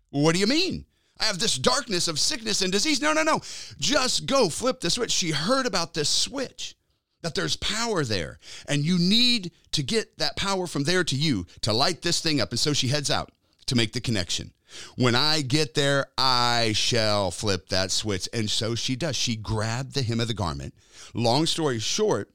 What 0.09 0.33
do 0.33 0.39
you 0.39 0.47
mean? 0.47 0.85
I 1.19 1.25
have 1.25 1.37
this 1.37 1.57
darkness 1.57 2.07
of 2.07 2.19
sickness 2.19 2.63
and 2.63 2.71
disease. 2.71 3.01
No, 3.01 3.13
no, 3.13 3.21
no. 3.21 3.39
Just 3.77 4.25
go 4.25 4.49
flip 4.49 4.79
the 4.79 4.89
switch. 4.89 5.11
She 5.11 5.29
heard 5.29 5.67
about 5.67 5.93
this 5.93 6.09
switch, 6.09 6.75
that 7.21 7.35
there's 7.35 7.55
power 7.55 8.03
there, 8.03 8.39
and 8.67 8.83
you 8.83 8.97
need 8.97 9.51
to 9.73 9.83
get 9.83 10.17
that 10.17 10.35
power 10.35 10.65
from 10.65 10.85
there 10.85 11.03
to 11.03 11.15
you 11.15 11.45
to 11.61 11.71
light 11.71 12.01
this 12.01 12.19
thing 12.19 12.41
up. 12.41 12.49
And 12.49 12.59
so 12.59 12.73
she 12.73 12.87
heads 12.87 13.11
out 13.11 13.31
to 13.65 13.75
make 13.75 13.93
the 13.93 14.01
connection. 14.01 14.51
When 14.95 15.15
I 15.15 15.41
get 15.41 15.73
there, 15.75 16.07
I 16.17 16.73
shall 16.73 17.31
flip 17.31 17.69
that 17.69 17.91
switch. 17.91 18.27
And 18.33 18.49
so 18.49 18.75
she 18.75 18.95
does. 18.95 19.15
She 19.15 19.35
grabbed 19.35 19.93
the 19.93 20.01
hem 20.01 20.19
of 20.19 20.27
the 20.27 20.33
garment. 20.33 20.73
Long 21.13 21.45
story 21.45 21.79
short, 21.79 22.31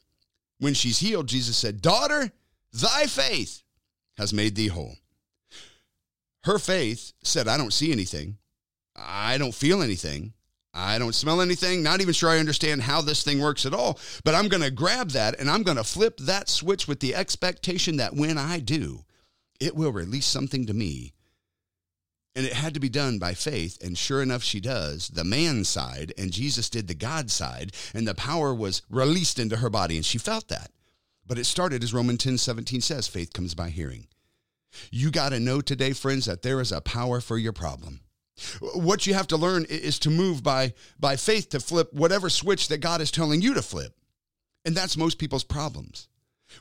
when 0.58 0.74
she's 0.74 0.98
healed, 0.98 1.26
Jesus 1.26 1.56
said, 1.56 1.82
Daughter, 1.82 2.30
thy 2.72 3.06
faith 3.06 3.62
has 4.16 4.32
made 4.32 4.54
thee 4.54 4.68
whole. 4.68 4.96
Her 6.44 6.58
faith 6.58 7.12
said, 7.22 7.48
I 7.48 7.56
don't 7.56 7.72
see 7.72 7.92
anything. 7.92 8.38
I 8.96 9.38
don't 9.38 9.54
feel 9.54 9.82
anything. 9.82 10.32
I 10.74 10.98
don't 10.98 11.14
smell 11.14 11.40
anything, 11.40 11.82
not 11.82 12.00
even 12.00 12.14
sure 12.14 12.28
I 12.28 12.38
understand 12.38 12.82
how 12.82 13.00
this 13.00 13.24
thing 13.24 13.40
works 13.40 13.66
at 13.66 13.74
all, 13.74 13.98
but 14.22 14.34
I'm 14.34 14.48
going 14.48 14.62
to 14.62 14.70
grab 14.70 15.10
that 15.10 15.40
and 15.40 15.50
I'm 15.50 15.62
going 15.62 15.76
to 15.76 15.84
flip 15.84 16.18
that 16.18 16.48
switch 16.48 16.86
with 16.86 17.00
the 17.00 17.14
expectation 17.14 17.96
that 17.96 18.14
when 18.14 18.38
I 18.38 18.60
do, 18.60 19.04
it 19.58 19.74
will 19.74 19.92
release 19.92 20.26
something 20.26 20.66
to 20.66 20.74
me. 20.74 21.14
And 22.38 22.46
it 22.46 22.52
had 22.52 22.72
to 22.74 22.80
be 22.80 22.88
done 22.88 23.18
by 23.18 23.34
faith. 23.34 23.82
And 23.82 23.98
sure 23.98 24.22
enough, 24.22 24.44
she 24.44 24.60
does 24.60 25.08
the 25.08 25.24
man 25.24 25.64
side, 25.64 26.12
and 26.16 26.30
Jesus 26.30 26.70
did 26.70 26.86
the 26.86 26.94
God 26.94 27.32
side, 27.32 27.72
and 27.92 28.06
the 28.06 28.14
power 28.14 28.54
was 28.54 28.82
released 28.88 29.40
into 29.40 29.56
her 29.56 29.68
body, 29.68 29.96
and 29.96 30.06
she 30.06 30.18
felt 30.18 30.46
that. 30.46 30.70
But 31.26 31.38
it 31.38 31.46
started, 31.46 31.82
as 31.82 31.92
Romans 31.92 32.22
10 32.22 32.38
17 32.38 32.80
says, 32.80 33.08
faith 33.08 33.32
comes 33.32 33.56
by 33.56 33.70
hearing. 33.70 34.06
You 34.92 35.10
got 35.10 35.30
to 35.30 35.40
know 35.40 35.60
today, 35.60 35.92
friends, 35.92 36.26
that 36.26 36.42
there 36.42 36.60
is 36.60 36.70
a 36.70 36.80
power 36.80 37.20
for 37.20 37.38
your 37.38 37.52
problem. 37.52 38.02
What 38.72 39.04
you 39.08 39.14
have 39.14 39.26
to 39.26 39.36
learn 39.36 39.64
is 39.68 39.98
to 39.98 40.08
move 40.08 40.44
by, 40.44 40.74
by 41.00 41.16
faith 41.16 41.48
to 41.48 41.58
flip 41.58 41.92
whatever 41.92 42.30
switch 42.30 42.68
that 42.68 42.78
God 42.78 43.00
is 43.00 43.10
telling 43.10 43.42
you 43.42 43.52
to 43.54 43.62
flip. 43.62 43.96
And 44.64 44.76
that's 44.76 44.96
most 44.96 45.18
people's 45.18 45.42
problems. 45.42 46.06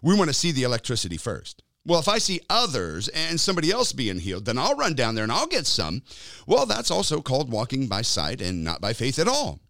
We 0.01 0.15
want 0.15 0.31
to 0.31 0.34
see 0.34 0.51
the 0.51 0.63
electricity 0.63 1.17
first. 1.17 1.62
Well, 1.88 2.01
if 2.01 2.10
I 2.10 2.17
see 2.17 2.41
others 2.50 3.08
and 3.08 3.39
somebody 3.39 3.72
else 3.72 3.94
being 3.94 4.20
healed, 4.20 4.44
then 4.44 4.58
I'll 4.58 4.75
run 4.75 4.94
down 4.94 5.15
there 5.15 5.24
and 5.24 5.32
I'll 5.32 5.48
get 5.48 5.65
some. 5.65 6.01
Well, 6.46 6.65
that's 6.65 6.91
also 6.91 7.22
called 7.22 7.50
walking 7.50 7.88
by 7.88 8.01
sight 8.01 8.41
and 8.41 8.62
not 8.62 8.82
by 8.82 8.91
faith 8.91 9.17
at 9.20 9.27
all. 9.29 9.62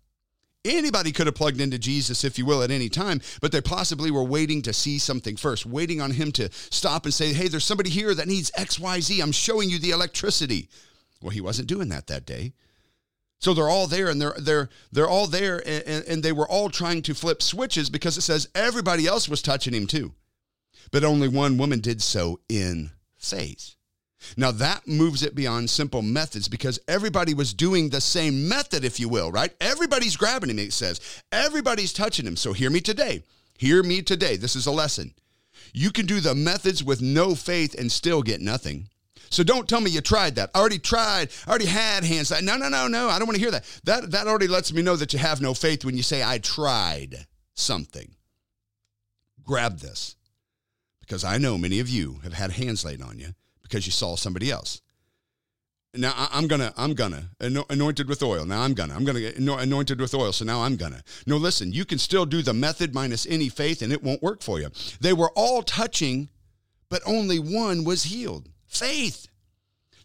Anybody 0.66 1.12
could 1.12 1.28
have 1.28 1.36
plugged 1.36 1.62
into 1.62 1.78
Jesus, 1.78 2.24
if 2.24 2.40
you 2.40 2.46
will, 2.46 2.64
at 2.64 2.72
any 2.72 2.90
time, 2.90 3.22
but 3.40 3.52
they 3.52 3.62
possibly 3.62 4.10
were 4.10 4.24
waiting 4.24 4.64
to 4.64 4.74
see 4.74 4.98
something 4.98 5.38
first, 5.38 5.68
waiting 5.68 6.02
on 6.02 6.10
him 6.10 6.32
to 6.34 6.50
stop 6.52 7.06
and 7.06 7.14
say, 7.14 7.34
Hey, 7.34 7.48
there's 7.48 7.64
somebody 7.64 7.92
here 7.92 8.16
that 8.16 8.28
needs 8.28 8.50
XYZ. 8.58 9.22
I'm 9.22 9.32
showing 9.32 9.70
you 9.70 9.77
the 9.77 9.92
electricity. 9.92 10.70
Well, 11.22 11.30
he 11.30 11.40
wasn't 11.40 11.70
doing 11.70 11.90
that 11.90 12.08
that 12.08 12.25
day. 12.25 12.53
So 13.38 13.53
they're 13.53 13.70
all 13.70 13.86
there 13.86 14.10
and 14.10 14.20
they're 14.20 14.36
they're 14.40 14.70
they're 14.92 15.08
all 15.08 15.27
there 15.27 15.62
and, 15.68 16.03
and 16.08 16.24
they 16.24 16.32
were 16.32 16.50
all 16.50 16.72
trying 16.72 17.03
to 17.03 17.14
flip 17.14 17.44
switches 17.44 17.92
because 17.92 18.18
it 18.18 18.22
says 18.22 18.50
everybody 18.56 19.06
else 19.06 19.30
was 19.30 19.44
touching 19.44 19.75
him 19.75 19.86
too. 19.86 20.16
But 20.92 21.04
only 21.04 21.28
one 21.28 21.58
woman 21.58 21.80
did 21.80 22.02
so 22.02 22.40
in 22.50 22.92
faith. 23.18 23.76
Now 24.36 24.52
that 24.52 24.88
moves 24.88 25.24
it 25.24 25.36
beyond 25.36 25.70
simple 25.70 26.02
methods 26.02 26.48
because 26.48 26.80
everybody 26.88 27.34
was 27.34 27.54
doing 27.54 27.90
the 27.90 28.02
same 28.02 28.50
method, 28.50 28.84
if 28.84 29.00
you 29.00 29.10
will, 29.10 29.32
right? 29.32 29.54
Everybody's 29.62 30.18
grabbing 30.18 30.50
him, 30.50 30.60
it 30.60 30.74
says. 30.74 31.00
Everybody's 31.32 31.94
touching 31.94 32.26
him. 32.26 32.36
So 32.36 32.54
hear 32.54 32.70
me 32.70 32.82
today. 32.82 33.24
Hear 33.58 33.84
me 33.84 34.02
today. 34.02 34.36
This 34.38 34.56
is 34.56 34.66
a 34.66 34.72
lesson. 34.72 35.14
You 35.74 35.92
can 35.92 36.06
do 36.06 36.20
the 36.20 36.36
methods 36.36 36.84
with 36.84 37.02
no 37.02 37.36
faith 37.36 37.76
and 37.78 37.92
still 37.92 38.22
get 38.22 38.42
nothing. 38.42 38.90
So 39.30 39.44
don't 39.44 39.68
tell 39.68 39.82
me 39.82 39.92
you 39.92 40.02
tried 40.02 40.36
that. 40.36 40.52
I 40.56 40.60
already 40.60 40.80
tried. 40.80 41.30
I 41.46 41.50
already 41.50 41.66
had 41.66 42.04
hands. 42.04 42.32
No, 42.42 42.58
no, 42.58 42.70
no, 42.70 42.88
no. 42.88 43.10
I 43.10 43.20
don't 43.20 43.28
want 43.28 43.36
to 43.36 43.42
hear 43.42 43.52
that. 43.52 43.66
That 43.84 44.12
that 44.12 44.28
already 44.28 44.48
lets 44.48 44.72
me 44.72 44.82
know 44.82 44.96
that 44.96 45.14
you 45.14 45.20
have 45.20 45.42
no 45.42 45.54
faith 45.54 45.84
when 45.84 45.98
you 45.98 46.04
say 46.04 46.24
I 46.24 46.38
tried 46.38 47.28
something. 47.54 48.16
Grab 49.44 49.80
this. 49.80 50.17
Because 51.07 51.24
I 51.24 51.37
know 51.37 51.57
many 51.57 51.79
of 51.79 51.87
you 51.87 52.20
have 52.24 52.33
had 52.33 52.51
hands 52.51 52.83
laid 52.83 53.01
on 53.01 53.17
you 53.17 53.29
because 53.63 53.85
you 53.85 53.93
saw 53.93 54.17
somebody 54.17 54.51
else. 54.51 54.81
Now 55.93 56.13
I'm 56.31 56.48
gonna, 56.48 56.74
I'm 56.75 56.93
gonna 56.93 57.29
anointed 57.39 58.09
with 58.09 58.22
oil. 58.22 58.46
Now 58.46 58.61
I'm 58.61 58.74
gonna, 58.74 58.93
I'm 58.93 59.05
gonna 59.05 59.22
get 59.22 59.37
anointed 59.37 60.01
with 60.01 60.13
oil. 60.13 60.33
So 60.33 60.43
now 60.43 60.61
I'm 60.61 60.75
gonna. 60.75 61.01
No, 61.25 61.37
listen, 61.37 61.72
you 61.72 61.85
can 61.85 61.98
still 61.98 62.25
do 62.25 62.41
the 62.41 62.53
method 62.53 62.93
minus 62.93 63.25
any 63.25 63.48
faith, 63.48 63.81
and 63.81 63.93
it 63.93 64.03
won't 64.03 64.22
work 64.22 64.43
for 64.43 64.59
you. 64.59 64.70
They 65.00 65.13
were 65.13 65.31
all 65.33 65.63
touching, 65.63 66.27
but 66.89 67.01
only 67.05 67.39
one 67.39 67.85
was 67.85 68.03
healed. 68.03 68.50
Faith. 68.67 69.26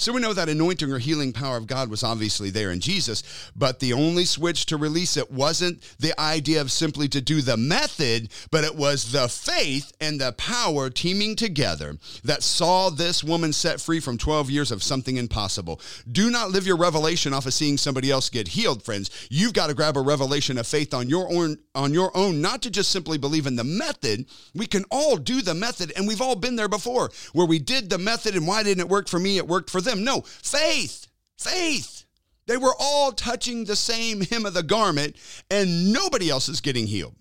So 0.02 0.12
we 0.12 0.20
know 0.20 0.32
that 0.32 0.48
anointing 0.48 0.90
or 0.90 0.98
healing 0.98 1.32
power 1.32 1.56
of 1.56 1.68
God 1.68 1.88
was 1.88 2.02
obviously 2.02 2.50
there 2.50 2.72
in 2.72 2.80
Jesus, 2.80 3.22
but 3.54 3.78
the 3.78 3.92
only 3.92 4.24
switch 4.24 4.66
to 4.66 4.76
release 4.76 5.16
it 5.16 5.30
wasn't 5.30 5.80
the 6.00 6.12
idea 6.20 6.60
of 6.60 6.72
simply 6.72 7.06
to 7.06 7.20
do 7.20 7.40
the 7.40 7.56
method, 7.56 8.28
but 8.50 8.64
it 8.64 8.74
was 8.74 9.12
the 9.12 9.28
faith 9.28 9.92
and 10.00 10.20
the 10.20 10.32
power 10.32 10.90
teaming 10.90 11.36
together 11.36 11.98
that 12.24 12.42
saw 12.42 12.90
this 12.90 13.22
woman 13.22 13.52
set 13.52 13.80
free 13.80 14.00
from 14.00 14.18
12 14.18 14.50
years 14.50 14.72
of 14.72 14.82
something 14.82 15.18
impossible. 15.18 15.80
Do 16.10 16.32
not 16.32 16.50
live 16.50 16.66
your 16.66 16.78
revelation 16.78 17.32
off 17.32 17.46
of 17.46 17.54
seeing 17.54 17.78
somebody 17.78 18.10
else 18.10 18.28
get 18.28 18.48
healed, 18.48 18.82
friends. 18.82 19.08
You've 19.30 19.52
got 19.52 19.68
to 19.68 19.74
grab 19.74 19.96
a 19.96 20.00
revelation 20.00 20.58
of 20.58 20.66
faith 20.66 20.92
on 20.94 21.08
your 21.08 21.32
own 21.32 21.58
on 21.76 21.94
your 21.94 22.14
own, 22.14 22.42
not 22.42 22.60
to 22.62 22.70
just 22.70 22.90
simply 22.90 23.18
believe 23.18 23.46
in 23.46 23.56
the 23.56 23.64
method. 23.64 24.26
We 24.52 24.66
can 24.66 24.84
all 24.90 25.16
do 25.16 25.40
the 25.40 25.54
method 25.54 25.92
and 25.96 26.08
we've 26.08 26.20
all 26.20 26.34
been 26.34 26.56
there 26.56 26.68
before 26.68 27.10
where 27.32 27.46
we 27.46 27.60
did 27.60 27.88
the 27.88 27.98
method 27.98 28.34
and 28.34 28.48
why 28.48 28.64
didn't 28.64 28.80
it 28.80 28.88
work 28.88 29.08
for 29.08 29.20
me? 29.20 29.38
It 29.38 29.46
worked 29.46 29.70
for 29.70 29.80
them 29.80 29.91
them. 29.92 30.04
No, 30.04 30.22
faith, 30.22 31.06
faith. 31.38 32.04
They 32.46 32.56
were 32.56 32.74
all 32.78 33.12
touching 33.12 33.64
the 33.64 33.76
same 33.76 34.22
hem 34.22 34.46
of 34.46 34.54
the 34.54 34.62
garment, 34.62 35.16
and 35.50 35.92
nobody 35.92 36.28
else 36.28 36.48
is 36.48 36.60
getting 36.60 36.86
healed. 36.86 37.14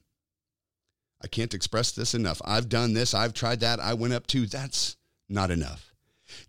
I 1.24 1.28
can't 1.28 1.54
express 1.54 1.92
this 1.92 2.16
enough. 2.16 2.42
I've 2.44 2.70
done 2.70 2.94
this, 2.94 3.14
I've 3.14 3.34
tried 3.34 3.60
that, 3.60 3.80
I 3.80 3.94
went 3.94 4.14
up 4.14 4.26
to. 4.28 4.48
That's 4.48 4.98
not 5.30 5.52
enough. 5.52 5.94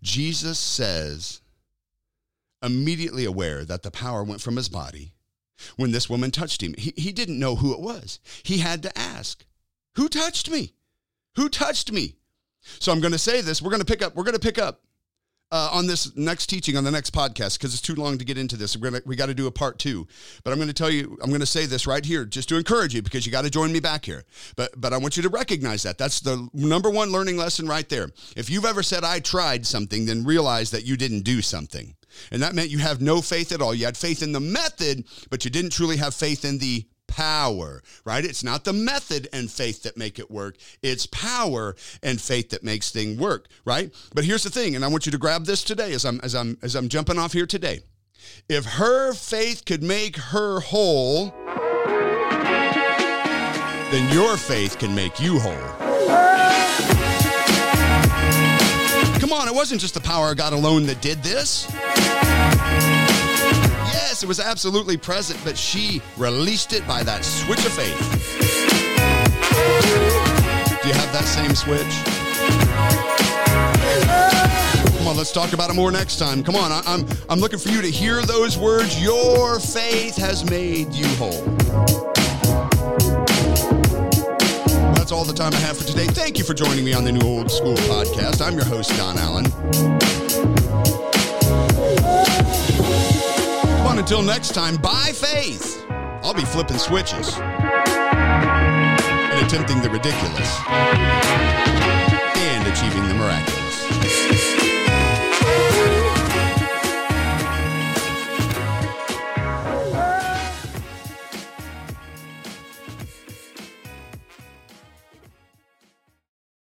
Jesus 0.01 0.57
says, 0.57 1.41
immediately 2.63 3.25
aware 3.25 3.65
that 3.65 3.83
the 3.83 3.91
power 3.91 4.23
went 4.23 4.41
from 4.41 4.55
his 4.55 4.69
body, 4.69 5.13
when 5.75 5.91
this 5.91 6.09
woman 6.09 6.31
touched 6.31 6.63
him, 6.63 6.73
he, 6.77 6.93
he 6.97 7.11
didn't 7.11 7.39
know 7.39 7.55
who 7.55 7.73
it 7.73 7.79
was. 7.79 8.19
He 8.43 8.57
had 8.57 8.83
to 8.83 8.97
ask, 8.97 9.45
Who 9.95 10.09
touched 10.09 10.49
me? 10.49 10.73
Who 11.35 11.49
touched 11.49 11.91
me? 11.91 12.15
So 12.79 12.91
I'm 12.91 13.01
going 13.01 13.11
to 13.11 13.19
say 13.19 13.41
this. 13.41 13.61
We're 13.61 13.69
going 13.69 13.81
to 13.81 13.85
pick 13.85 14.01
up, 14.01 14.15
we're 14.15 14.23
going 14.23 14.33
to 14.33 14.39
pick 14.39 14.57
up 14.57 14.81
uh, 15.53 15.69
on 15.71 15.85
this 15.85 16.13
next 16.15 16.47
teaching 16.47 16.75
on 16.75 16.83
the 16.83 16.89
next 16.89 17.13
podcast 17.13 17.59
because 17.59 17.75
it's 17.75 17.81
too 17.81 17.93
long 17.93 18.17
to 18.17 18.25
get 18.25 18.39
into 18.39 18.57
this. 18.57 18.75
We're 18.75 18.89
gonna 18.89 19.03
we 19.05 19.15
got 19.15 19.27
to 19.27 19.35
do 19.35 19.45
a 19.45 19.51
part 19.51 19.77
two, 19.77 20.07
but 20.43 20.51
I'm 20.51 20.57
going 20.57 20.67
to 20.67 20.73
tell 20.73 20.89
you 20.89 21.15
I'm 21.21 21.29
going 21.29 21.41
to 21.41 21.45
say 21.45 21.67
this 21.67 21.85
right 21.85 22.03
here 22.03 22.25
just 22.25 22.49
to 22.49 22.57
encourage 22.57 22.95
you 22.95 23.03
because 23.03 23.27
you 23.27 23.31
got 23.31 23.43
to 23.43 23.51
join 23.51 23.71
me 23.71 23.79
back 23.79 24.03
here. 24.03 24.23
But 24.55 24.71
but 24.81 24.93
I 24.93 24.97
want 24.97 25.15
you 25.15 25.21
to 25.21 25.29
recognize 25.29 25.83
that 25.83 25.99
that's 25.99 26.21
the 26.21 26.49
number 26.53 26.89
one 26.89 27.11
learning 27.11 27.37
lesson 27.37 27.67
right 27.67 27.87
there. 27.87 28.09
If 28.35 28.49
you've 28.49 28.65
ever 28.65 28.81
said 28.81 29.03
I 29.03 29.19
tried 29.19 29.67
something, 29.67 30.07
then 30.07 30.23
realize 30.23 30.71
that 30.71 30.85
you 30.85 30.97
didn't 30.97 31.21
do 31.21 31.43
something. 31.43 31.93
And 32.31 32.41
that 32.41 32.55
meant 32.55 32.71
you 32.71 32.79
have 32.79 32.99
no 32.99 33.21
faith 33.21 33.51
at 33.51 33.61
all. 33.61 33.75
You 33.75 33.85
had 33.85 33.97
faith 33.97 34.23
in 34.23 34.31
the 34.31 34.39
method, 34.39 35.05
but 35.29 35.45
you 35.45 35.51
didn't 35.51 35.71
truly 35.71 35.97
have 35.97 36.15
faith 36.15 36.45
in 36.45 36.57
the 36.57 36.85
power, 37.13 37.83
right? 38.05 38.25
It's 38.25 38.43
not 38.43 38.63
the 38.63 38.73
method 38.73 39.27
and 39.31 39.51
faith 39.51 39.83
that 39.83 39.95
make 39.95 40.17
it 40.17 40.31
work. 40.31 40.57
It's 40.81 41.05
power 41.05 41.75
and 42.01 42.19
faith 42.19 42.49
that 42.49 42.63
makes 42.63 42.89
thing 42.89 43.17
work, 43.17 43.47
right? 43.65 43.93
But 44.15 44.25
here's 44.25 44.41
the 44.43 44.49
thing, 44.49 44.75
and 44.75 44.83
I 44.83 44.87
want 44.87 45.05
you 45.05 45.11
to 45.11 45.19
grab 45.19 45.45
this 45.45 45.63
today 45.63 45.93
as 45.93 46.05
I'm 46.05 46.19
as 46.23 46.33
I'm 46.33 46.57
as 46.63 46.73
I'm 46.75 46.89
jumping 46.89 47.19
off 47.19 47.33
here 47.33 47.45
today. 47.45 47.81
If 48.49 48.65
her 48.65 49.13
faith 49.13 49.63
could 49.65 49.83
make 49.83 50.17
her 50.17 50.59
whole, 50.59 51.33
then 53.91 54.11
your 54.11 54.35
faith 54.35 54.79
can 54.79 54.95
make 54.95 55.19
you 55.19 55.39
whole. 55.39 55.53
Come 59.19 59.31
on, 59.33 59.47
it 59.47 59.53
wasn't 59.53 59.81
just 59.81 59.93
the 59.93 60.01
power 60.01 60.31
of 60.31 60.37
God 60.37 60.53
alone 60.53 60.87
that 60.87 60.99
did 61.01 61.21
this. 61.21 61.67
Yes, 64.13 64.21
it 64.21 64.27
was 64.27 64.39
absolutely 64.39 64.95
present, 64.95 65.39
but 65.43 65.57
she 65.57 65.99
released 66.17 66.71
it 66.71 66.87
by 66.87 67.01
that 67.01 67.25
switch 67.25 67.65
of 67.65 67.71
faith. 67.71 67.97
Do 70.83 70.87
you 70.87 70.93
have 70.93 71.11
that 71.11 71.25
same 71.25 71.55
switch? 71.55 71.81
Come 74.99 75.07
on, 75.07 75.17
let's 75.17 75.31
talk 75.31 75.53
about 75.53 75.71
it 75.71 75.73
more 75.73 75.91
next 75.91 76.19
time. 76.19 76.43
Come 76.43 76.55
on, 76.55 76.71
I, 76.71 76.83
I'm 76.85 77.07
I'm 77.27 77.39
looking 77.39 77.57
for 77.57 77.69
you 77.69 77.81
to 77.81 77.89
hear 77.89 78.21
those 78.21 78.55
words. 78.55 79.01
Your 79.01 79.59
faith 79.59 80.15
has 80.17 80.47
made 80.47 80.93
you 80.93 81.07
whole. 81.15 81.41
That's 84.93 85.11
all 85.11 85.25
the 85.25 85.33
time 85.33 85.55
I 85.55 85.59
have 85.61 85.75
for 85.75 85.85
today. 85.85 86.05
Thank 86.05 86.37
you 86.37 86.43
for 86.43 86.53
joining 86.53 86.85
me 86.85 86.93
on 86.93 87.03
the 87.03 87.11
New 87.11 87.27
Old 87.27 87.49
School 87.49 87.77
podcast. 87.77 88.45
I'm 88.45 88.53
your 88.53 88.65
host, 88.65 88.95
Don 88.95 89.17
Allen. 89.17 91.02
Until 94.03 94.21
next 94.21 94.53
time, 94.53 94.75
by 94.75 95.13
faith, 95.13 95.85
I'll 96.23 96.33
be 96.33 96.43
flipping 96.43 96.77
switches 96.77 97.37
and 97.37 97.45
attempting 99.45 99.81
the 99.81 99.89
ridiculous 99.89 101.82